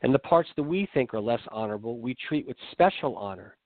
[0.03, 3.57] and the parts that we think are less honorable we treat with special honor,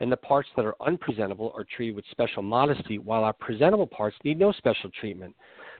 [0.00, 4.16] and the parts that are unpresentable are treated with special modesty, while our presentable parts
[4.22, 5.34] need no special treatment.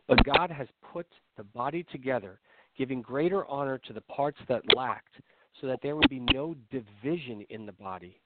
[0.09, 2.41] But God has put the body together,
[2.77, 5.21] giving greater honor to the parts that lacked,
[5.61, 8.21] so that there would be no division in the body,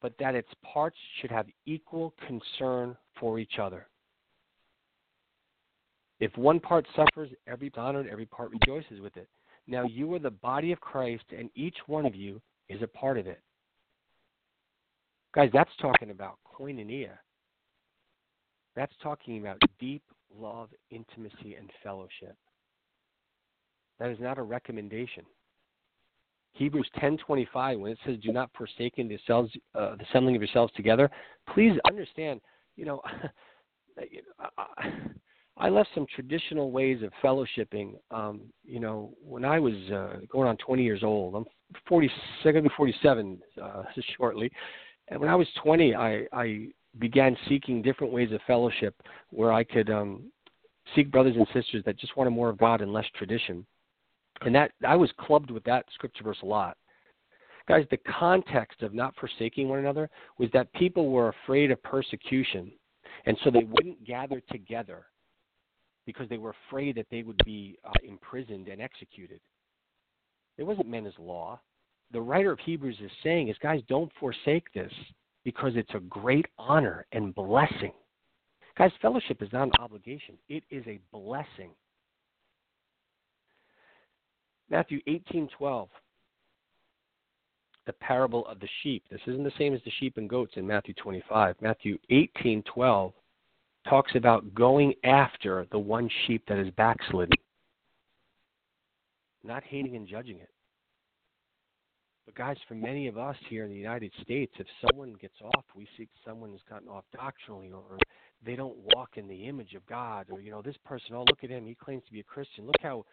[0.00, 3.86] but that its parts should have equal concern for each other.
[6.24, 9.28] If one part suffers, every part honored, every part rejoices with it.
[9.66, 13.18] Now you are the body of Christ, and each one of you is a part
[13.18, 13.42] of it.
[15.34, 17.18] Guys, that's talking about koinonia.
[18.74, 20.02] That's talking about deep
[20.34, 22.38] love, intimacy, and fellowship.
[23.98, 25.26] That is not a recommendation.
[26.54, 28.94] Hebrews 10:25, when it says, "Do not forsake
[29.26, 31.10] selves, uh, the assembling of yourselves together,"
[31.48, 32.40] please understand.
[32.76, 33.02] You know,
[35.56, 37.94] I left some traditional ways of fellowshipping.
[38.10, 41.44] Um, you know, when I was uh, going on 20 years old, I'm
[41.88, 42.10] 40,
[42.42, 43.82] going to be 47 uh,
[44.16, 44.50] shortly.
[45.08, 49.62] And when I was 20, I, I began seeking different ways of fellowship where I
[49.62, 50.24] could um,
[50.94, 53.64] seek brothers and sisters that just wanted more of God and less tradition.
[54.40, 56.76] And that I was clubbed with that scripture verse a lot.
[57.68, 62.70] Guys, the context of not forsaking one another was that people were afraid of persecution,
[63.24, 65.06] and so they wouldn't gather together
[66.06, 69.40] because they were afraid that they would be uh, imprisoned and executed.
[70.58, 71.60] It wasn't meant as law.
[72.12, 74.92] The writer of Hebrews is saying is, guys, don't forsake this
[75.44, 77.92] because it's a great honor and blessing.
[78.76, 81.70] Guys, fellowship is not an obligation, it is a blessing.
[84.70, 85.88] Matthew 18:12
[87.86, 89.04] the parable of the sheep.
[89.10, 91.56] This isn't the same as the sheep and goats in Matthew 25.
[91.60, 93.12] Matthew 18:12
[93.88, 97.36] talks about going after the one sheep that is backslidden,
[99.42, 100.48] not hating and judging it.
[102.24, 105.64] But guys, for many of us here in the United States, if someone gets off,
[105.76, 107.98] we see someone has gotten off doctrinally, or
[108.44, 111.44] they don't walk in the image of God, or you know, this person, oh look
[111.44, 112.64] at him, he claims to be a Christian.
[112.64, 113.04] Look how,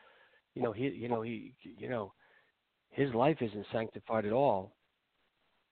[0.56, 2.14] you know, he, you know, he, you know,
[2.90, 4.74] his life isn't sanctified at all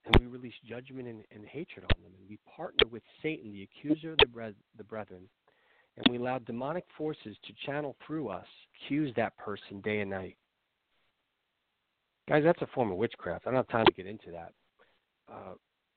[0.06, 2.12] and we release judgment and, and, hatred on them.
[2.18, 5.28] And we partner with Satan, the accuser of the, bre- the brethren,
[5.96, 10.36] and we allow demonic forces to channel through us, accuse that person day and night.
[12.28, 13.46] Guys, that's a form of witchcraft.
[13.46, 14.52] I don't have time to get into that.
[15.30, 15.54] Uh,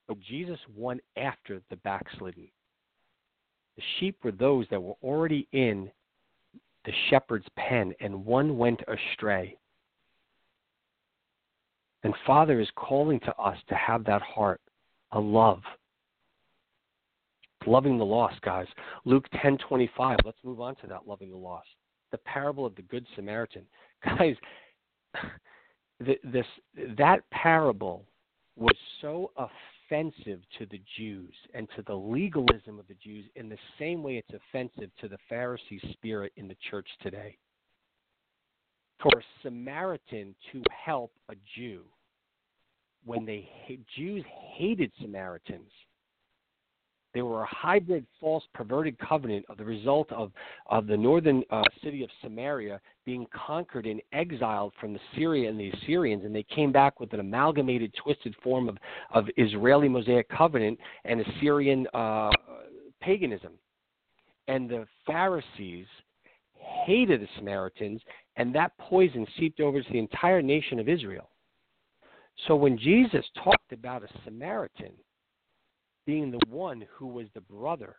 [0.07, 2.47] but Jesus won after the backslidden.
[3.77, 5.89] The sheep were those that were already in
[6.85, 9.57] the shepherd's pen, and one went astray.
[12.03, 14.61] And Father is calling to us to have that heart,
[15.11, 15.61] a love.
[17.65, 18.67] Loving the lost, guys.
[19.05, 20.17] Luke 10:25.
[20.25, 21.69] Let's move on to that loving the lost.
[22.11, 23.65] The parable of the good Samaritan.
[24.03, 24.35] Guys,
[25.99, 26.45] this
[26.97, 28.05] that parable
[28.57, 33.57] was so offensive to the Jews and to the legalism of the Jews in the
[33.79, 37.37] same way it's offensive to the Pharisee spirit in the church today
[39.01, 41.83] for a Samaritan to help a Jew
[43.05, 43.49] when they
[43.95, 44.23] Jews
[44.55, 45.69] hated Samaritans.
[47.13, 50.31] They were a hybrid, false, perverted covenant of the result of,
[50.65, 55.59] of the northern uh, city of Samaria being conquered and exiled from the Syria and
[55.59, 58.77] the Assyrians, and they came back with an amalgamated, twisted form of,
[59.13, 62.31] of Israeli Mosaic covenant and Assyrian uh,
[62.99, 63.53] paganism.
[64.47, 65.85] And the Pharisees
[66.85, 68.01] hated the Samaritans,
[68.37, 71.29] and that poison seeped over to the entire nation of Israel.
[72.47, 74.93] So when Jesus talked about a Samaritan
[76.05, 77.95] being the one who was the brother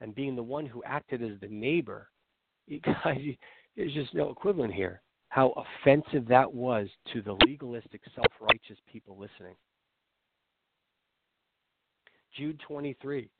[0.00, 2.08] and being the one who acted as the neighbor,
[2.68, 5.00] there's just no equivalent here.
[5.30, 5.52] How
[5.84, 9.54] offensive that was to the legalistic, self righteous people listening.
[12.36, 13.30] Jude 23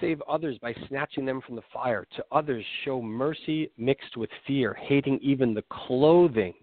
[0.00, 2.06] Save others by snatching them from the fire.
[2.16, 6.54] To others, show mercy mixed with fear, hating even the clothing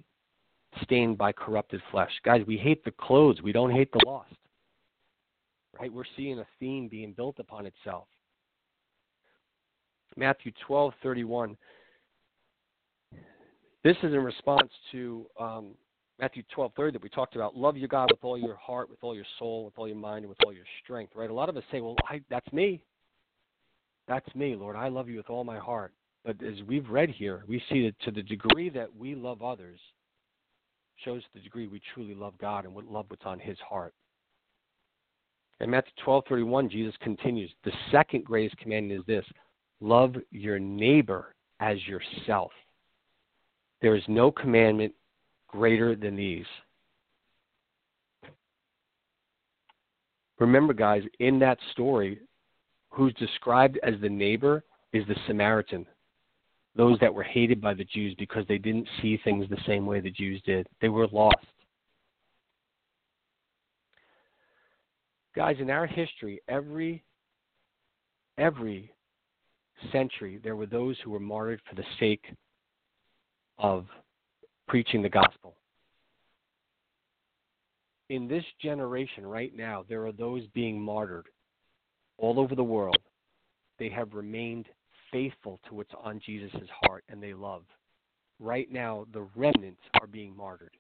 [0.84, 2.12] stained by corrupted flesh.
[2.24, 4.34] Guys, we hate the clothes, we don't hate the lost.
[5.80, 5.92] Right?
[5.92, 8.08] We're seeing a theme being built upon itself.
[10.16, 11.58] Matthew 12:31.
[13.84, 15.76] This is in response to um,
[16.20, 17.58] Matthew 12:30 that we talked about.
[17.58, 20.20] Love your God with all your heart, with all your soul, with all your mind,
[20.20, 21.14] and with all your strength.
[21.16, 21.30] Right?
[21.30, 22.82] A lot of us say, "Well, I, that's me.
[24.08, 24.76] That's me, Lord.
[24.76, 28.00] I love you with all my heart." But as we've read here, we see that
[28.06, 29.80] to the degree that we love others
[31.04, 33.94] shows the degree we truly love God and what love what's on his heart.
[35.60, 39.26] In Matthew 12:31, Jesus continues, "The second greatest commandment is this:
[39.80, 42.54] love your neighbor as yourself.
[43.82, 44.96] There is no commandment
[45.48, 46.48] greater than these."
[50.40, 52.20] Remember, guys, in that story,
[52.90, 55.88] who's described as the neighbor is the Samaritan.
[56.76, 60.02] Those that were hated by the Jews because they didn't see things the same way
[60.02, 60.68] the Jews did.
[60.82, 61.38] They were lost.
[65.36, 67.04] Guys, in our history, every
[68.38, 68.92] every
[69.92, 72.26] century there were those who were martyred for the sake
[73.58, 73.86] of
[74.68, 75.56] preaching the gospel.
[78.10, 81.28] In this generation right now, there are those being martyred
[82.18, 82.98] all over the world.
[83.80, 84.68] They have remained
[85.12, 86.52] faithful to what's on Jesus'
[86.82, 87.64] heart and they love.
[88.40, 90.76] Right now, the remnants are being martyred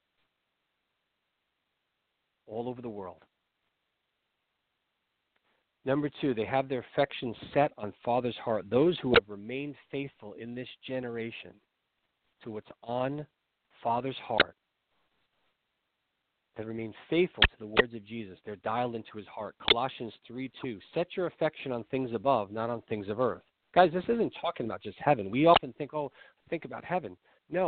[2.48, 3.24] all over the world.
[5.86, 8.66] Number two, they have their affections set on Father's heart.
[8.70, 11.52] Those who have remained faithful in this generation
[12.44, 13.26] to what's on
[13.84, 14.56] Father's heart
[16.58, 18.40] have remained faithful to the words of Jesus.
[18.46, 19.56] They're dialed into his heart.
[19.70, 20.80] Colossians 3 2.
[20.94, 23.44] Set your affection on things above, not on things of earth.
[23.76, 25.30] Guys, this isn't talking about just heaven.
[25.30, 26.10] We often think, oh,
[26.50, 27.18] think about heaven.
[27.50, 27.68] No,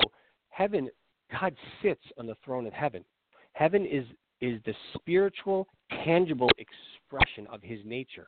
[0.50, 0.90] heaven,
[1.38, 1.54] God
[1.84, 3.04] sits on the throne of heaven.
[3.54, 4.06] Heaven is
[4.40, 5.68] is the spiritual,
[6.06, 8.28] tangible expression of his nature.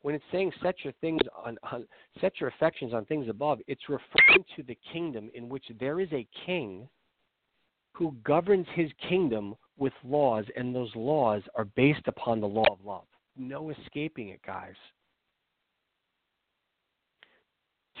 [0.00, 1.86] When it's saying set your things on, on
[2.20, 6.08] set your affections on things above, it's referring to the kingdom in which there is
[6.12, 6.88] a king
[7.92, 12.84] who governs his kingdom with laws, and those laws are based upon the law of
[12.84, 13.04] love.
[13.36, 14.74] No escaping it, guys.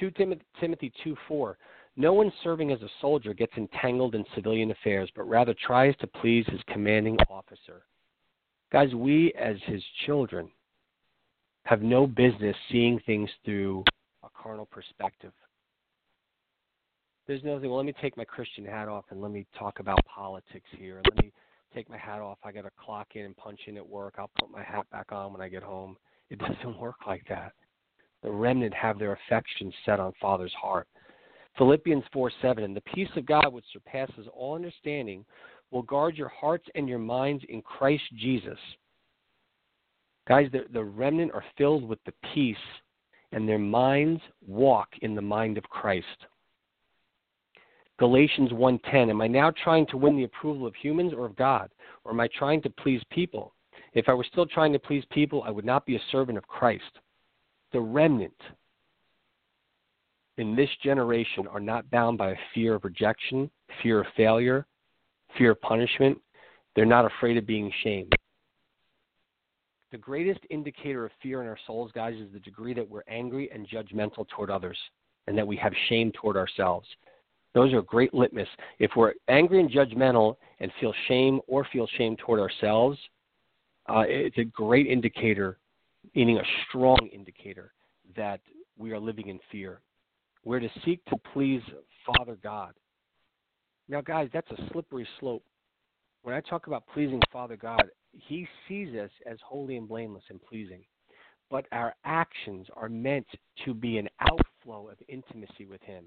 [0.02, 0.10] 2
[0.58, 1.56] Timothy 2 4.
[1.96, 6.08] No one serving as a soldier gets entangled in civilian affairs, but rather tries to
[6.08, 7.84] please his commanding officer.
[8.72, 10.50] Guys, we as his children
[11.66, 13.84] have no business seeing things through
[14.24, 15.32] a carnal perspective.
[17.28, 20.04] There's nothing, well, let me take my Christian hat off and let me talk about
[20.04, 21.00] politics here.
[21.04, 21.32] Let me
[21.72, 22.38] take my hat off.
[22.42, 24.14] I got to clock in and punch in at work.
[24.18, 25.96] I'll put my hat back on when I get home.
[26.28, 27.52] It doesn't work like that.
[28.22, 30.86] The remnant have their affections set on Father's heart.
[31.58, 35.24] Philippians 4 7, and the peace of God, which surpasses all understanding,
[35.70, 38.58] will guard your hearts and your minds in Christ Jesus.
[40.28, 42.56] Guys, the, the remnant are filled with the peace,
[43.32, 46.06] and their minds walk in the mind of Christ.
[47.98, 51.70] Galatians 1:10 Am I now trying to win the approval of humans or of God
[52.04, 53.54] or am I trying to please people?
[53.94, 56.46] If I were still trying to please people, I would not be a servant of
[56.48, 56.98] Christ.
[57.72, 58.34] The remnant
[60.38, 63.50] in this generation are not bound by a fear of rejection,
[63.82, 64.66] fear of failure,
[65.38, 66.18] fear of punishment.
[66.74, 68.14] They're not afraid of being shamed.
[69.90, 73.50] The greatest indicator of fear in our souls, guys, is the degree that we're angry
[73.52, 74.78] and judgmental toward others
[75.26, 76.88] and that we have shame toward ourselves.
[77.54, 78.48] Those are great litmus.
[78.78, 82.98] If we're angry and judgmental and feel shame or feel shame toward ourselves,
[83.88, 85.58] uh, it's a great indicator,
[86.14, 87.72] meaning a strong indicator,
[88.16, 88.40] that
[88.76, 89.80] we are living in fear.
[90.44, 91.62] We're to seek to please
[92.06, 92.72] Father God.
[93.88, 95.44] Now, guys, that's a slippery slope.
[96.22, 100.40] When I talk about pleasing Father God, He sees us as holy and blameless and
[100.42, 100.84] pleasing.
[101.50, 103.26] But our actions are meant
[103.64, 106.06] to be an outflow of intimacy with Him.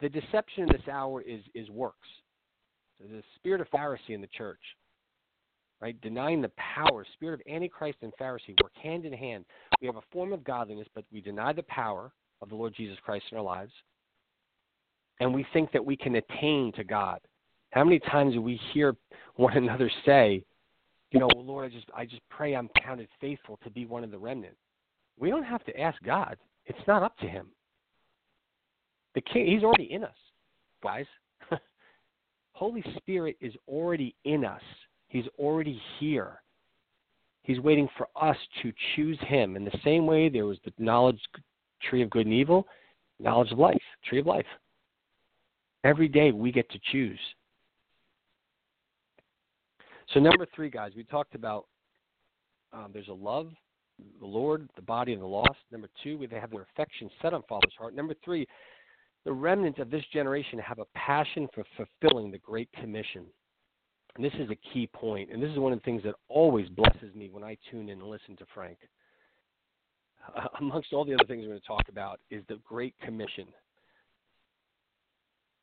[0.00, 2.08] The deception in this hour is, is works.
[2.98, 4.60] So the spirit of Pharisee in the church,
[5.80, 6.00] right?
[6.00, 9.44] Denying the power, spirit of Antichrist and Pharisee work hand in hand.
[9.80, 12.12] We have a form of godliness, but we deny the power
[12.42, 13.72] of the Lord Jesus Christ in our lives.
[15.20, 17.20] And we think that we can attain to God.
[17.72, 18.96] How many times do we hear
[19.36, 20.44] one another say,
[21.12, 24.04] you know, well, Lord, I just I just pray I'm counted faithful to be one
[24.04, 24.56] of the remnant.
[25.18, 26.36] We don't have to ask God.
[26.66, 27.48] It's not up to him.
[29.14, 30.14] The king he's already in us,
[30.82, 31.06] guys.
[32.52, 34.62] Holy Spirit is already in us.
[35.10, 36.40] He's already here.
[37.42, 39.56] He's waiting for us to choose him.
[39.56, 41.20] In the same way there was the knowledge
[41.82, 42.66] tree of good and evil,
[43.18, 44.46] knowledge of life, tree of life.
[45.82, 47.18] Every day we get to choose.
[50.14, 51.66] So, number three, guys, we talked about
[52.72, 53.50] um, there's a love,
[54.20, 55.58] the Lord, the body, and the lost.
[55.72, 57.96] Number two, we have their affection set on Father's heart.
[57.96, 58.46] Number three,
[59.24, 63.24] the remnants of this generation have a passion for fulfilling the Great Commission.
[64.16, 66.68] And this is a key point, and this is one of the things that always
[66.68, 68.78] blesses me when I tune in and listen to Frank.
[70.36, 73.46] uh, amongst all the other things we're going to talk about, is the Great Commission.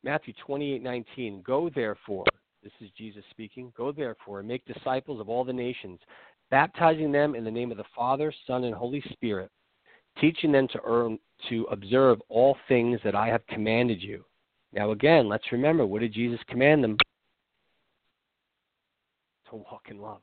[0.03, 1.43] Matthew 28:19.
[1.43, 2.23] Go therefore.
[2.63, 3.73] This is Jesus speaking.
[3.75, 5.99] Go therefore and make disciples of all the nations,
[6.49, 9.51] baptizing them in the name of the Father, Son, and Holy Spirit,
[10.19, 11.19] teaching them to earn,
[11.49, 14.23] to observe all things that I have commanded you.
[14.73, 16.97] Now again, let's remember what did Jesus command them?
[19.49, 20.21] To walk in love.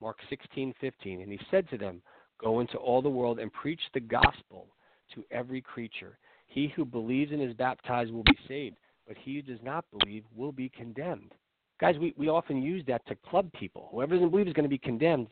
[0.00, 2.02] Mark 16:15 and he said to them,
[2.38, 4.68] Go into all the world and preach the gospel
[5.14, 6.18] to every creature.
[6.46, 8.76] He who believes and is baptized will be saved,
[9.06, 11.34] but he who does not believe will be condemned.
[11.80, 13.88] Guys, we, we often use that to club people.
[13.92, 15.28] Whoever doesn't believe is going to be condemned.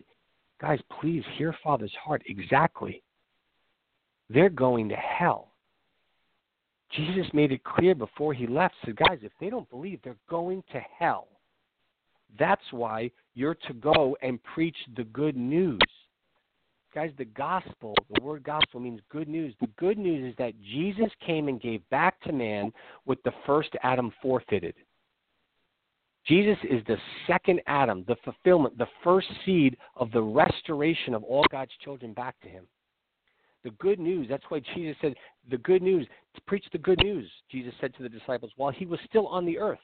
[0.61, 3.03] Guys, please hear Father's heart exactly.
[4.31, 5.53] They're going to hell.
[6.97, 8.75] Jesus made it clear before he left.
[8.85, 11.29] Said, guys, if they don't believe, they're going to hell.
[12.39, 15.79] That's why you're to go and preach the good news.
[16.95, 19.55] Guys, the gospel, the word gospel means good news.
[19.61, 22.73] The good news is that Jesus came and gave back to man
[23.05, 24.75] what the first Adam forfeited.
[26.27, 31.45] Jesus is the second Adam, the fulfillment, the first seed of the restoration of all
[31.51, 32.67] God's children back to him.
[33.67, 35.17] The good news, that's why Jesus said,
[35.51, 36.07] the good news,
[36.47, 39.59] preach the good news, Jesus said to the disciples while he was still on the
[39.59, 39.81] earth.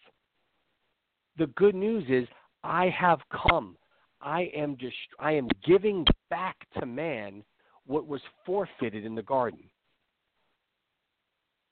[1.37, 2.29] The good news is,
[2.63, 3.77] I have come.
[4.21, 7.43] I am just, I am giving back to man
[7.85, 9.65] what was forfeited in the garden.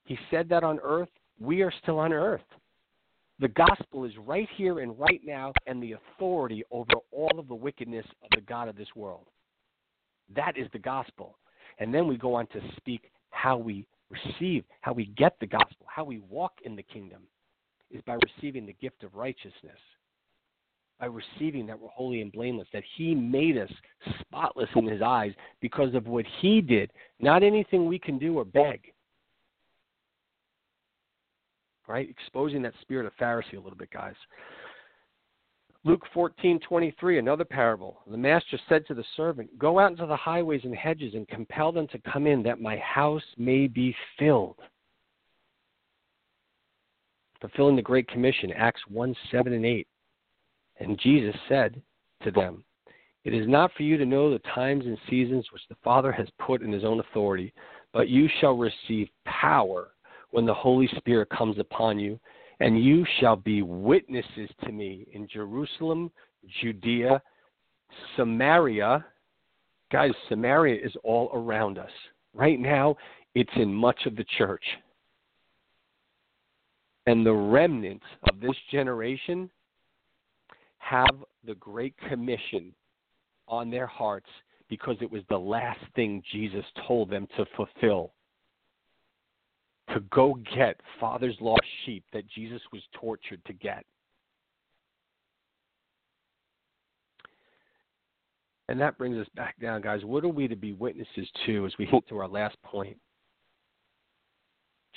[0.02, 1.10] He said that on earth.
[1.38, 2.40] We are still on earth.
[3.38, 7.54] The gospel is right here and right now, and the authority over all of the
[7.54, 9.28] wickedness of the God of this world.
[10.34, 11.36] That is the gospel.
[11.80, 15.86] And then we go on to speak how we receive, how we get the gospel,
[15.86, 17.22] how we walk in the kingdom
[17.90, 19.78] is by receiving the gift of righteousness
[21.00, 23.70] by receiving that we're holy and blameless, that He made us
[24.20, 28.44] spotless in His eyes because of what He did, not anything we can do or
[28.44, 28.92] beg.
[31.88, 32.08] Right?
[32.08, 34.14] Exposing that spirit of Pharisee a little bit, guys.
[35.84, 38.02] Luke 14:23, another parable.
[38.06, 41.72] The master said to the servant, "Go out into the highways and hedges and compel
[41.72, 44.60] them to come in, that my house may be filled."
[47.40, 49.88] Fulfilling the Great Commission, Acts 1, 7 and 8.
[50.76, 51.82] And Jesus said
[52.22, 52.64] to them,
[53.24, 56.28] It is not for you to know the times and seasons which the Father has
[56.38, 57.54] put in his own authority,
[57.92, 59.94] but you shall receive power
[60.30, 62.20] when the Holy Spirit comes upon you,
[62.60, 66.10] and you shall be witnesses to me in Jerusalem,
[66.62, 67.20] Judea,
[68.16, 69.04] Samaria.
[69.90, 71.90] Guys, Samaria is all around us.
[72.34, 72.96] Right now,
[73.34, 74.62] it's in much of the church.
[77.06, 79.50] And the remnant of this generation
[80.78, 82.74] have the Great Commission
[83.48, 84.28] on their hearts
[84.68, 88.12] because it was the last thing Jesus told them to fulfill.
[89.94, 93.84] To go get Father's lost sheep that Jesus was tortured to get.
[98.68, 100.04] And that brings us back down, guys.
[100.04, 102.96] What are we to be witnesses to as we hit to our last point?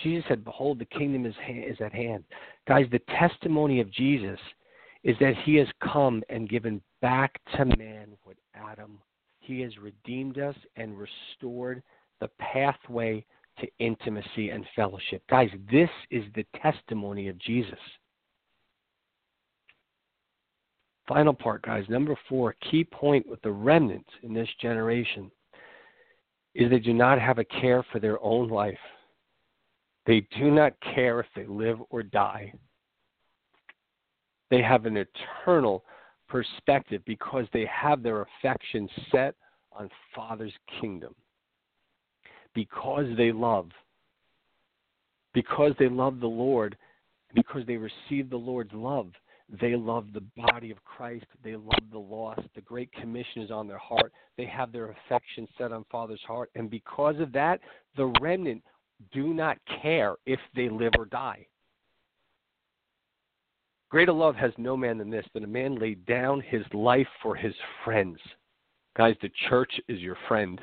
[0.03, 2.23] Jesus said, Behold, the kingdom is, is at hand.
[2.67, 4.39] Guys, the testimony of Jesus
[5.03, 8.99] is that he has come and given back to man what Adam.
[9.39, 11.81] He has redeemed us and restored
[12.21, 13.25] the pathway
[13.59, 15.21] to intimacy and fellowship.
[15.29, 17.79] Guys, this is the testimony of Jesus.
[21.07, 21.83] Final part, guys.
[21.89, 25.29] Number four, key point with the remnant in this generation
[26.55, 28.77] is they do not have a care for their own life.
[30.05, 32.53] They do not care if they live or die.
[34.49, 35.83] They have an eternal
[36.27, 39.35] perspective because they have their affection set
[39.71, 41.15] on Father's kingdom.
[42.53, 43.69] Because they love.
[45.33, 46.77] Because they love the Lord,
[47.33, 49.07] because they receive the Lord's love,
[49.61, 51.25] they love the body of Christ.
[51.43, 52.41] They love the lost.
[52.55, 54.11] The Great Commission is on their heart.
[54.37, 56.49] They have their affection set on Father's heart.
[56.55, 57.59] And because of that,
[57.95, 58.63] the remnant
[59.11, 61.45] do not care if they live or die.
[63.91, 67.35] Greater love has no man than this, that a man laid down his life for
[67.35, 67.53] his
[67.85, 68.17] friends.
[68.97, 70.59] Guys, the church is your friend.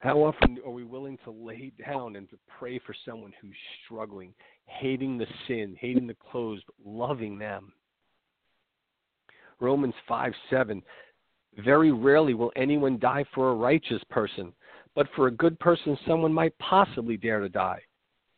[0.00, 4.32] How often are we willing to lay down and to pray for someone who's struggling,
[4.66, 7.72] hating the sin, hating the clothes, but loving them?
[9.60, 10.82] Romans 5 7.
[11.64, 14.52] Very rarely will anyone die for a righteous person,
[14.94, 17.80] but for a good person, someone might possibly dare to die.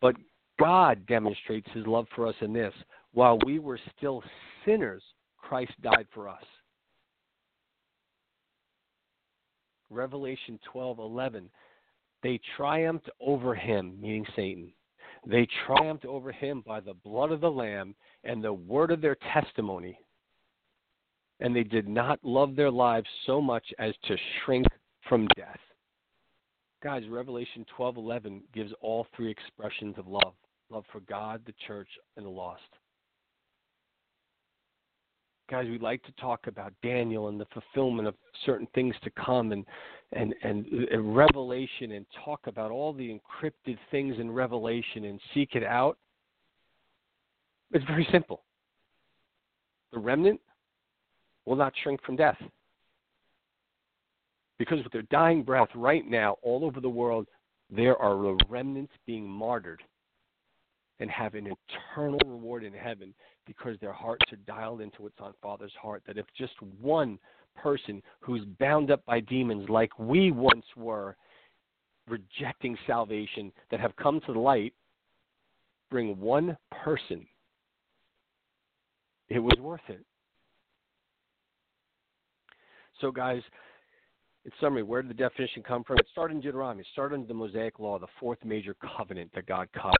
[0.00, 0.16] But
[0.58, 2.72] God demonstrates his love for us in this.
[3.12, 4.22] While we were still
[4.64, 5.02] sinners,
[5.36, 6.44] Christ died for us.
[9.90, 11.50] Revelation 12:11.
[12.22, 14.72] They triumphed over him, meaning Satan.
[15.26, 19.16] They triumphed over him by the blood of the lamb and the word of their
[19.32, 19.98] testimony.
[21.40, 24.66] And they did not love their lives so much as to shrink
[25.08, 25.60] from death.
[26.82, 30.34] Guys, Revelation 12:11 gives all three expressions of love:
[30.70, 32.62] love for God, the church, and the lost.
[35.50, 38.14] Guys, we like to talk about Daniel and the fulfillment of
[38.46, 39.66] certain things to come and
[40.12, 45.56] and and, and revelation and talk about all the encrypted things in revelation and seek
[45.56, 45.98] it out.
[47.72, 48.44] It's very simple.
[49.92, 50.40] The remnant
[51.46, 52.38] will not shrink from death.
[54.56, 57.26] Because with their dying breath right now, all over the world,
[57.70, 59.82] there are remnants being martyred
[61.00, 63.14] and have an eternal reward in heaven
[63.50, 66.04] because their hearts are dialed into what's on Father's heart.
[66.06, 67.18] That if just one
[67.56, 71.16] person who's bound up by demons, like we once were,
[72.06, 74.72] rejecting salvation, that have come to the light,
[75.90, 77.26] bring one person,
[79.28, 80.04] it was worth it.
[83.00, 83.42] So, guys,
[84.44, 85.98] in summary, where did the definition come from?
[85.98, 86.82] It started in Deuteronomy.
[86.82, 89.96] It started in the Mosaic Law, the fourth major covenant that God cut.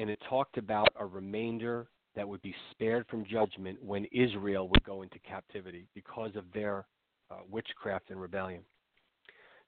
[0.00, 1.86] And it talked about a remainder
[2.16, 6.86] that would be spared from judgment when Israel would go into captivity because of their
[7.30, 8.62] uh, witchcraft and rebellion.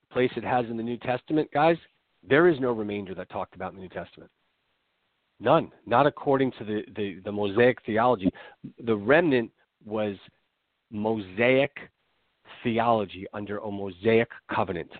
[0.08, 1.76] The place it has in the New Testament, guys,
[2.28, 4.30] there is no remainder that talked about in the New Testament.
[5.38, 5.70] None.
[5.86, 8.30] Not according to the, the, the Mosaic theology.
[8.84, 9.50] The remnant
[9.84, 10.16] was
[10.90, 11.70] Mosaic
[12.62, 14.90] theology under a Mosaic covenant.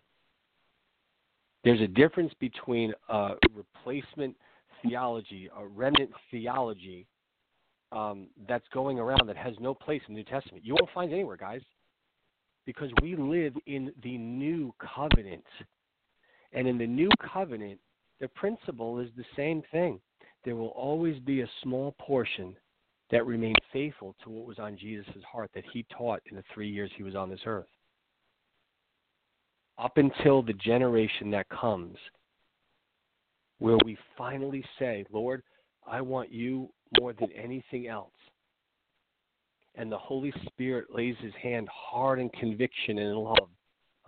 [1.63, 4.35] There's a difference between a replacement
[4.83, 7.07] theology, a remnant theology
[7.93, 10.65] um, that's going around that has no place in the New Testament.
[10.65, 11.63] You won't find anywhere, guys,
[12.67, 15.45] because we live in the new covenant.
[16.53, 17.81] And in the new covenant,
[18.21, 20.01] the principle is the same thing.
[20.45, 22.55] There will always be a small portion
[23.11, 26.71] that remained faithful to what was on Jesus' heart that he taught in the three
[26.71, 27.67] years he was on this earth.
[29.79, 31.97] Up until the generation that comes,
[33.59, 35.43] where we finally say, Lord,
[35.87, 38.13] I want you more than anything else.
[39.77, 43.49] And the Holy Spirit lays his hand hard in conviction and in love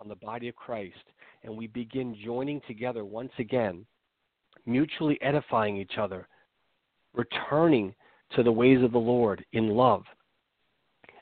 [0.00, 1.04] on the body of Christ,
[1.44, 3.86] and we begin joining together once again,
[4.66, 6.26] mutually edifying each other,
[7.14, 7.94] returning
[8.34, 10.02] to the ways of the Lord in love.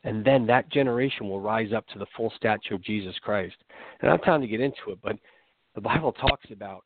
[0.04, 3.56] And then that generation will rise up to the full stature of Jesus Christ.
[4.00, 5.16] And I have time to get into it, but
[5.74, 6.84] the Bible talks about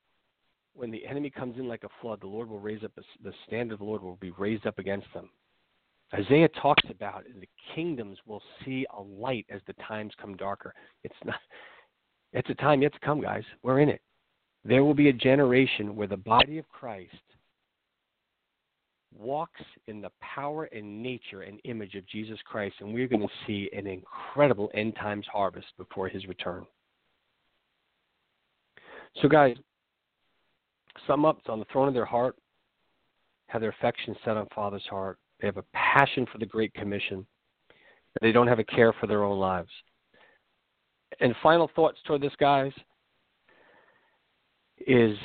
[0.75, 3.33] when the enemy comes in like a flood, the Lord will raise up, a, the
[3.47, 5.31] standard of the Lord will be raised up against them.
[6.13, 10.75] Isaiah talks about the kingdoms will see a light as the times come darker.
[11.03, 11.37] It's not.
[12.33, 13.45] It's a time yet to come, guys.
[13.63, 14.01] We're in it.
[14.65, 17.15] There will be a generation where the body of Christ
[19.17, 23.29] walks in the power and nature and image of Jesus Christ, and we're going to
[23.47, 26.67] see an incredible end times harvest before his return.
[29.23, 29.57] So, guys,
[31.07, 32.37] sum up it's on the throne of their heart,
[33.49, 35.19] have their affection set on Father's heart.
[35.41, 37.27] They have a passion for the Great Commission.
[37.69, 39.71] but They don't have a care for their own lives.
[41.21, 42.73] And final thoughts toward this, guys,
[44.87, 45.17] is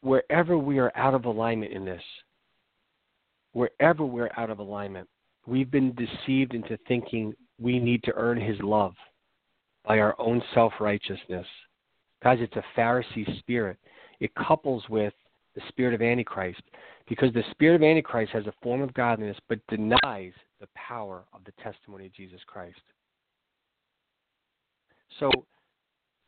[0.00, 2.02] wherever we are out of alignment in this,
[3.52, 5.08] wherever we're out of alignment,
[5.46, 8.94] we've been deceived into thinking we need to earn his love
[9.84, 11.46] by our own self righteousness.
[12.22, 13.78] Guys, it's a Pharisee spirit.
[14.20, 15.14] It couples with
[15.54, 16.62] the spirit of Antichrist
[17.08, 21.40] because the spirit of Antichrist has a form of godliness but denies the power of
[21.44, 22.80] the testimony of Jesus Christ.
[25.20, 25.30] So,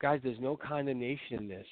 [0.00, 1.66] guys, there's no condemnation in this.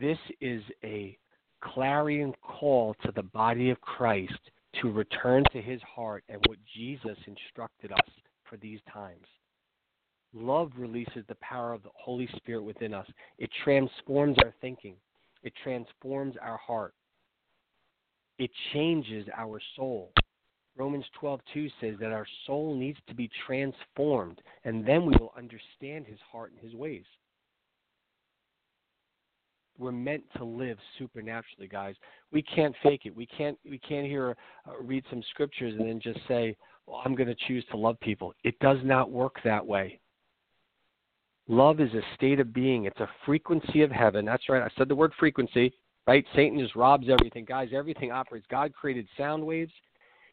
[0.00, 1.16] This is a
[1.62, 4.38] clarion call to the body of Christ
[4.80, 8.10] to return to his heart and what Jesus instructed us
[8.48, 9.26] for these times.
[10.38, 13.06] Love releases the power of the Holy Spirit within us.
[13.38, 14.96] It transforms our thinking.
[15.42, 16.94] It transforms our heart.
[18.38, 20.12] It changes our soul.
[20.76, 26.06] Romans 12:2 says that our soul needs to be transformed, and then we will understand
[26.06, 27.06] his heart and his ways
[29.78, 31.94] we're meant to live supernaturally, guys.
[32.32, 33.14] We can't fake it.
[33.14, 36.56] We can't we can't hear uh, read some scriptures and then just say,
[36.86, 40.00] "Well, I'm going to choose to love people." It does not work that way.
[41.48, 42.84] Love is a state of being.
[42.84, 44.24] It's a frequency of heaven.
[44.24, 44.62] That's right.
[44.62, 45.72] I said the word frequency,
[46.06, 46.24] right?
[46.34, 47.44] Satan just robs everything.
[47.44, 48.46] Guys, everything operates.
[48.50, 49.72] God created sound waves.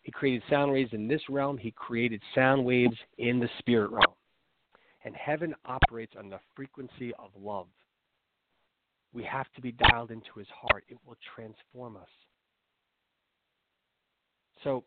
[0.01, 1.57] He created sound waves in this realm.
[1.57, 4.15] He created sound waves in the spirit realm.
[5.05, 7.67] And heaven operates on the frequency of love.
[9.13, 10.83] We have to be dialed into his heart.
[10.89, 12.09] It will transform us.
[14.63, 14.83] So,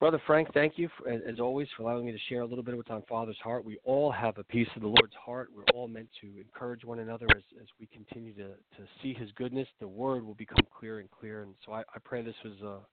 [0.00, 2.74] Brother Frank, thank you, for, as always, for allowing me to share a little bit
[2.74, 3.64] of what's on Father's heart.
[3.64, 5.48] We all have a piece of the Lord's heart.
[5.54, 9.30] We're all meant to encourage one another as, as we continue to, to see His
[9.32, 9.66] goodness.
[9.80, 11.42] The Word will become clear and clear.
[11.42, 12.84] And so I, I pray this was uh,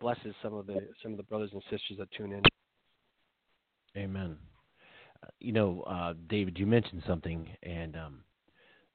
[0.00, 2.42] blesses some of the some of the brothers and sisters that tune in.
[3.96, 4.36] Amen.
[5.22, 8.24] Uh, you know, uh, David, you mentioned something, and um,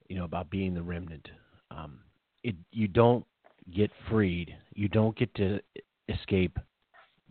[0.10, 1.30] you know about being the remnant.
[1.72, 2.00] Um,
[2.44, 3.26] it you don't
[3.74, 4.54] get freed.
[4.74, 5.62] You don't get to
[6.10, 6.60] escape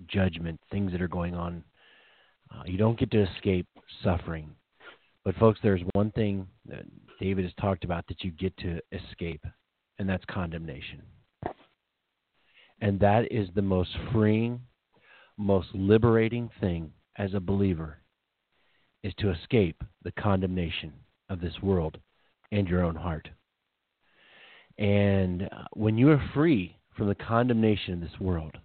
[0.06, 1.64] judgment, things that are going on.
[2.52, 3.66] Uh, you don't get to escape
[4.02, 4.50] suffering.
[5.24, 6.84] But, folks, there's one thing that
[7.20, 9.44] David has talked about that you get to escape,
[9.98, 11.02] and that's condemnation.
[12.80, 14.60] And that is the most freeing,
[15.36, 17.98] most liberating thing as a believer
[19.02, 20.92] is to escape the condemnation
[21.28, 21.98] of this world
[22.52, 23.28] and your own heart.
[24.78, 28.56] And uh, when you are free from the condemnation of this world,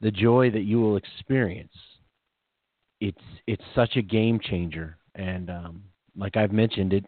[0.00, 1.72] the joy that you will experience.
[3.00, 4.98] It's it's such a game changer.
[5.14, 5.82] And um,
[6.16, 7.04] like I've mentioned it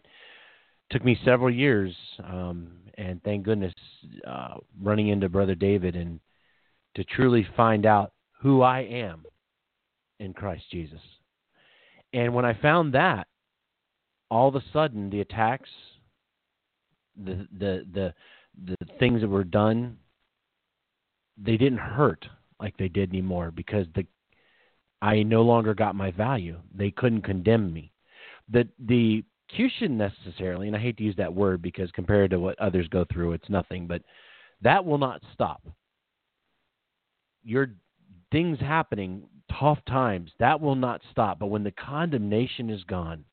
[0.89, 3.73] took me several years um, and thank goodness
[4.27, 6.19] uh, running into brother David and
[6.95, 8.11] to truly find out
[8.41, 9.23] who I am
[10.19, 10.99] in Christ Jesus.
[12.13, 13.27] And when I found that
[14.29, 15.69] all of a sudden the attacks
[17.21, 18.13] the the the
[18.65, 19.97] the things that were done
[21.37, 22.25] they didn't hurt
[22.61, 24.05] like they did anymore because the
[25.01, 26.59] I no longer got my value.
[26.73, 27.91] They couldn't condemn me.
[28.49, 32.59] The the execution necessarily, and I hate to use that word because compared to what
[32.59, 34.01] others go through, it's nothing, but
[34.61, 35.61] that will not stop.
[37.43, 37.71] Your
[38.31, 39.23] things happening,
[39.59, 41.39] tough times, that will not stop.
[41.39, 43.25] But when the condemnation is gone,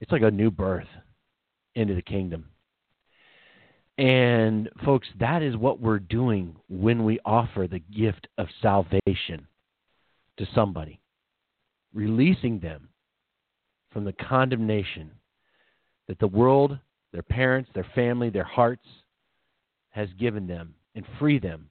[0.00, 0.88] it's like a new birth
[1.74, 2.46] into the kingdom.
[3.98, 9.48] And, folks, that is what we're doing when we offer the gift of salvation
[10.36, 11.00] to somebody,
[11.92, 12.88] releasing them
[13.92, 15.10] from the condemnation
[16.06, 16.78] that the world,
[17.12, 18.86] their parents, their family, their hearts
[19.90, 21.68] has given them, and free them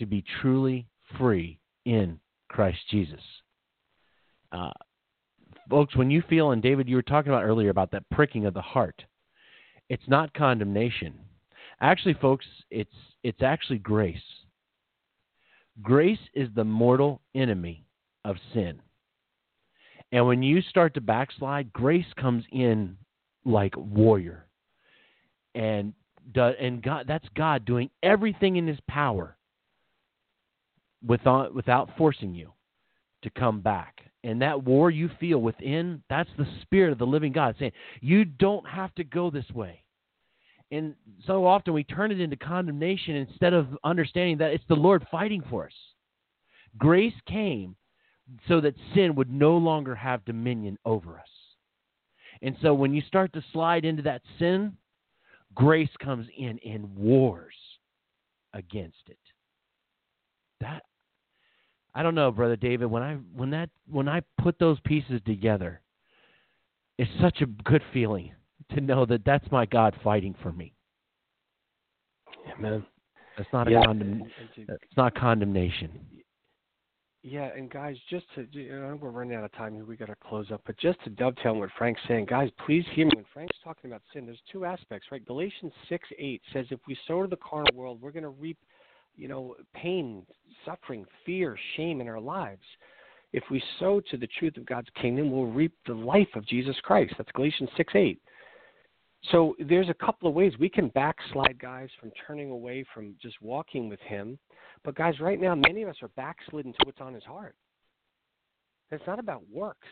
[0.00, 3.20] to be truly free in Christ Jesus.
[4.50, 4.72] Uh,
[5.70, 8.54] folks, when you feel, and David, you were talking about earlier about that pricking of
[8.54, 9.04] the heart,
[9.88, 11.14] it's not condemnation
[11.80, 14.16] Actually, folks, it's it's actually grace.
[15.82, 17.84] Grace is the mortal enemy
[18.24, 18.80] of sin.
[20.12, 22.96] And when you start to backslide, grace comes in
[23.44, 24.46] like warrior.
[25.54, 25.92] And
[26.34, 29.36] and God that's God doing everything in his power
[31.06, 32.52] without without forcing you
[33.22, 34.00] to come back.
[34.22, 38.24] And that war you feel within, that's the spirit of the living God saying, you
[38.24, 39.83] don't have to go this way.
[40.70, 40.94] And
[41.26, 45.42] so often we turn it into condemnation instead of understanding that it's the Lord fighting
[45.48, 45.72] for us.
[46.78, 47.76] Grace came
[48.48, 51.28] so that sin would no longer have dominion over us.
[52.42, 54.76] And so when you start to slide into that sin,
[55.54, 57.54] grace comes in and wars
[58.52, 59.18] against it.
[60.60, 60.82] That
[61.94, 65.80] I don't know, brother David, when I when that when I put those pieces together,
[66.98, 68.32] it's such a good feeling
[68.70, 70.74] to know that that's my God fighting for me.
[72.56, 72.84] Amen.
[73.36, 73.80] That's not yeah.
[73.80, 74.22] a condemn.
[74.56, 75.90] It's not condemnation.
[77.26, 79.84] Yeah, and guys, just to you know, we're running out of time here.
[79.86, 82.84] We got to close up, but just to dovetail on what Frank's saying, guys, please
[82.92, 83.12] hear me.
[83.14, 85.24] When Frank's talking about sin, there's two aspects, right?
[85.24, 88.58] Galatians six eight says, if we sow to the carnal world, we're going to reap,
[89.16, 90.26] you know, pain,
[90.66, 92.62] suffering, fear, shame in our lives.
[93.32, 96.76] If we sow to the truth of God's kingdom, we'll reap the life of Jesus
[96.82, 97.14] Christ.
[97.16, 98.20] That's Galatians six eight.
[99.30, 103.40] So there's a couple of ways we can backslide guys from turning away from just
[103.40, 104.38] walking with him.
[104.84, 107.54] But guys, right now many of us are backslidden to what's on his heart.
[108.90, 109.88] It's not about works.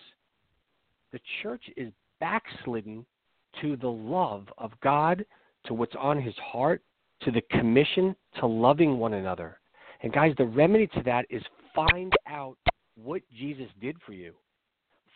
[1.12, 3.06] The church is backslidden
[3.60, 5.24] to the love of God,
[5.66, 6.82] to what's on his heart,
[7.22, 9.58] to the commission to loving one another.
[10.02, 11.42] And guys, the remedy to that is
[11.74, 12.56] find out
[12.96, 14.34] what Jesus did for you.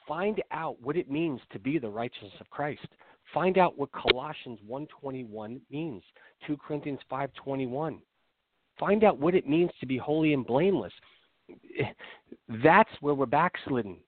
[0.06, 2.86] Find out what it means to be the righteousness of Christ.
[3.36, 6.02] Find out what Colossians 1:21 means,
[6.46, 8.00] 2 Corinthians 5:21.
[8.78, 10.94] Find out what it means to be holy and blameless.
[12.48, 13.98] That's where we're backslidden.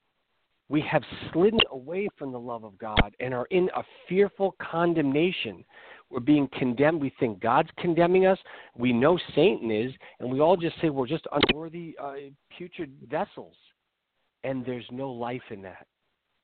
[0.67, 5.63] We have slidden away from the love of God and are in a fearful condemnation.
[6.09, 6.99] We're being condemned.
[6.99, 8.39] We think God's condemning us.
[8.75, 12.15] We know Satan is, and we all just say we're just unworthy, uh,
[12.57, 13.55] putrid vessels.
[14.43, 15.85] and there's no life in that,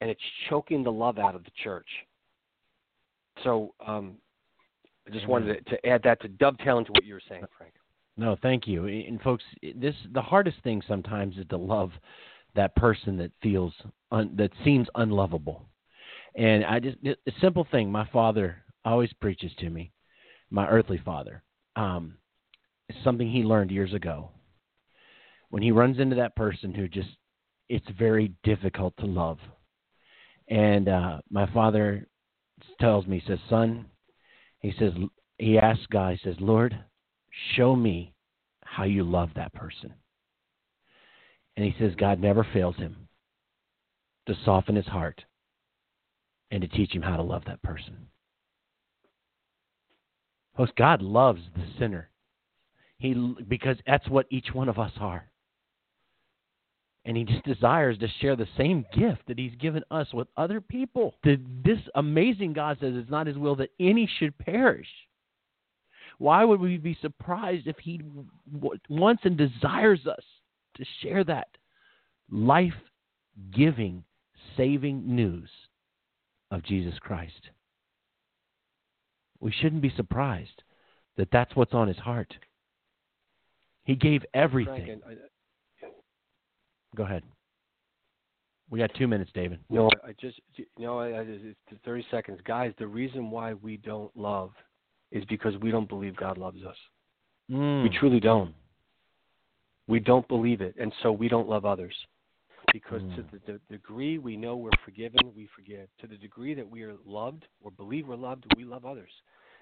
[0.01, 2.05] and it's choking the love out of the church.
[3.43, 4.17] So um,
[5.07, 7.73] I just wanted to, to add that to dovetail into what you were saying, Frank.
[8.17, 8.85] No, thank you.
[8.87, 9.43] And folks,
[9.75, 11.91] this the hardest thing sometimes is to love
[12.55, 13.73] that person that feels
[14.11, 15.67] un, that seems unlovable.
[16.35, 17.91] And I just a simple thing.
[17.91, 19.91] My father always preaches to me,
[20.49, 21.43] my earthly father.
[21.75, 22.15] Um,
[23.03, 24.29] something he learned years ago.
[25.49, 27.09] When he runs into that person who just
[27.69, 29.39] it's very difficult to love.
[30.47, 32.07] And uh, my father
[32.79, 33.85] tells me, he says, "Son,"
[34.59, 34.93] he says,
[35.37, 36.77] he asks God, he says, "Lord,
[37.55, 38.13] show me
[38.63, 39.93] how you love that person."
[41.55, 43.07] And he says, God never fails him
[44.27, 45.23] to soften his heart
[46.51, 48.07] and to teach him how to love that person.
[50.57, 52.09] Folks, God loves the sinner.
[52.97, 53.13] He
[53.47, 55.29] because that's what each one of us are.
[57.05, 60.59] And he just desires to share the same gift that he's given us with other
[60.59, 61.13] people.
[61.23, 64.87] The, this amazing God says it's not his will that any should perish.
[66.17, 68.01] Why would we be surprised if he
[68.89, 70.23] wants and desires us
[70.77, 71.49] to share that
[72.31, 72.73] life
[73.53, 74.03] giving,
[74.57, 75.49] saving news
[76.49, 77.49] of Jesus Christ?
[79.39, 80.63] We shouldn't be surprised
[81.17, 82.33] that that's what's on his heart.
[83.83, 85.01] He gave everything.
[85.03, 85.19] Frank,
[86.95, 87.23] Go ahead.
[88.69, 89.59] We got two minutes, David.
[89.69, 92.73] No, I just you know, I, I, it's thirty seconds, guys.
[92.79, 94.51] The reason why we don't love
[95.11, 96.75] is because we don't believe God loves us.
[97.51, 97.83] Mm.
[97.83, 98.53] We truly don't.
[99.87, 101.93] We don't believe it, and so we don't love others.
[102.73, 103.15] Because mm.
[103.17, 105.87] to the, the degree we know we're forgiven, we forgive.
[106.01, 109.11] To the degree that we are loved or believe we're loved, we love others.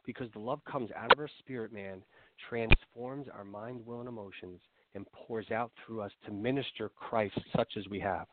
[0.05, 2.01] Because the love comes out of our spirit, man,
[2.49, 4.61] transforms our mind, will, and emotions,
[4.95, 8.27] and pours out through us to minister Christ such as we have.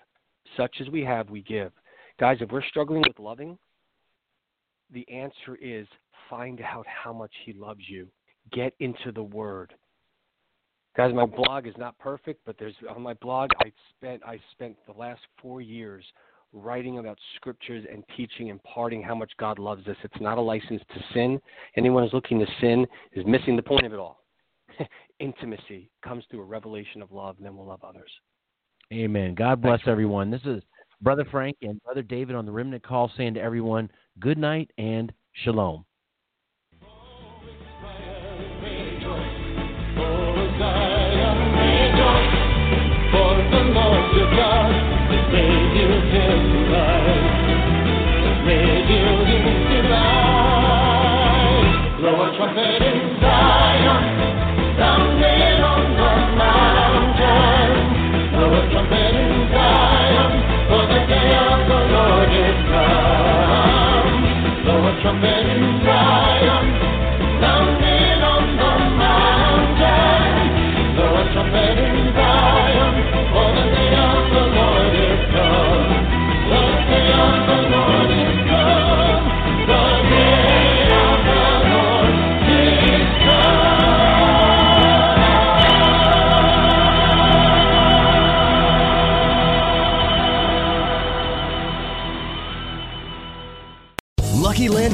[0.57, 1.73] Such as we have, we give.
[2.19, 3.59] Guys, if we're struggling with loving,
[4.93, 5.87] the answer is
[6.29, 8.09] find out how much He loves you.
[8.53, 9.75] Get into the Word.
[10.97, 14.77] Guys, my blog is not perfect, but there's on my blog I spent I spent
[14.87, 16.05] the last four years
[16.53, 19.97] writing about scriptures and teaching, and imparting how much God loves us.
[20.03, 21.41] It's not a license to sin.
[21.77, 24.20] Anyone who's looking to sin is missing the point of it all.
[25.21, 28.11] intimacy comes through a revelation of love, and then we'll love others.
[28.93, 29.35] Amen.
[29.35, 29.89] God bless Thanks.
[29.89, 30.31] everyone.
[30.31, 30.63] This is
[31.01, 35.13] Brother Frank and Brother David on the Remnant Call saying to everyone, good night and
[35.45, 35.85] shalom.
[44.31, 44.80] Blow
[65.03, 66.91] trumpet in Zion.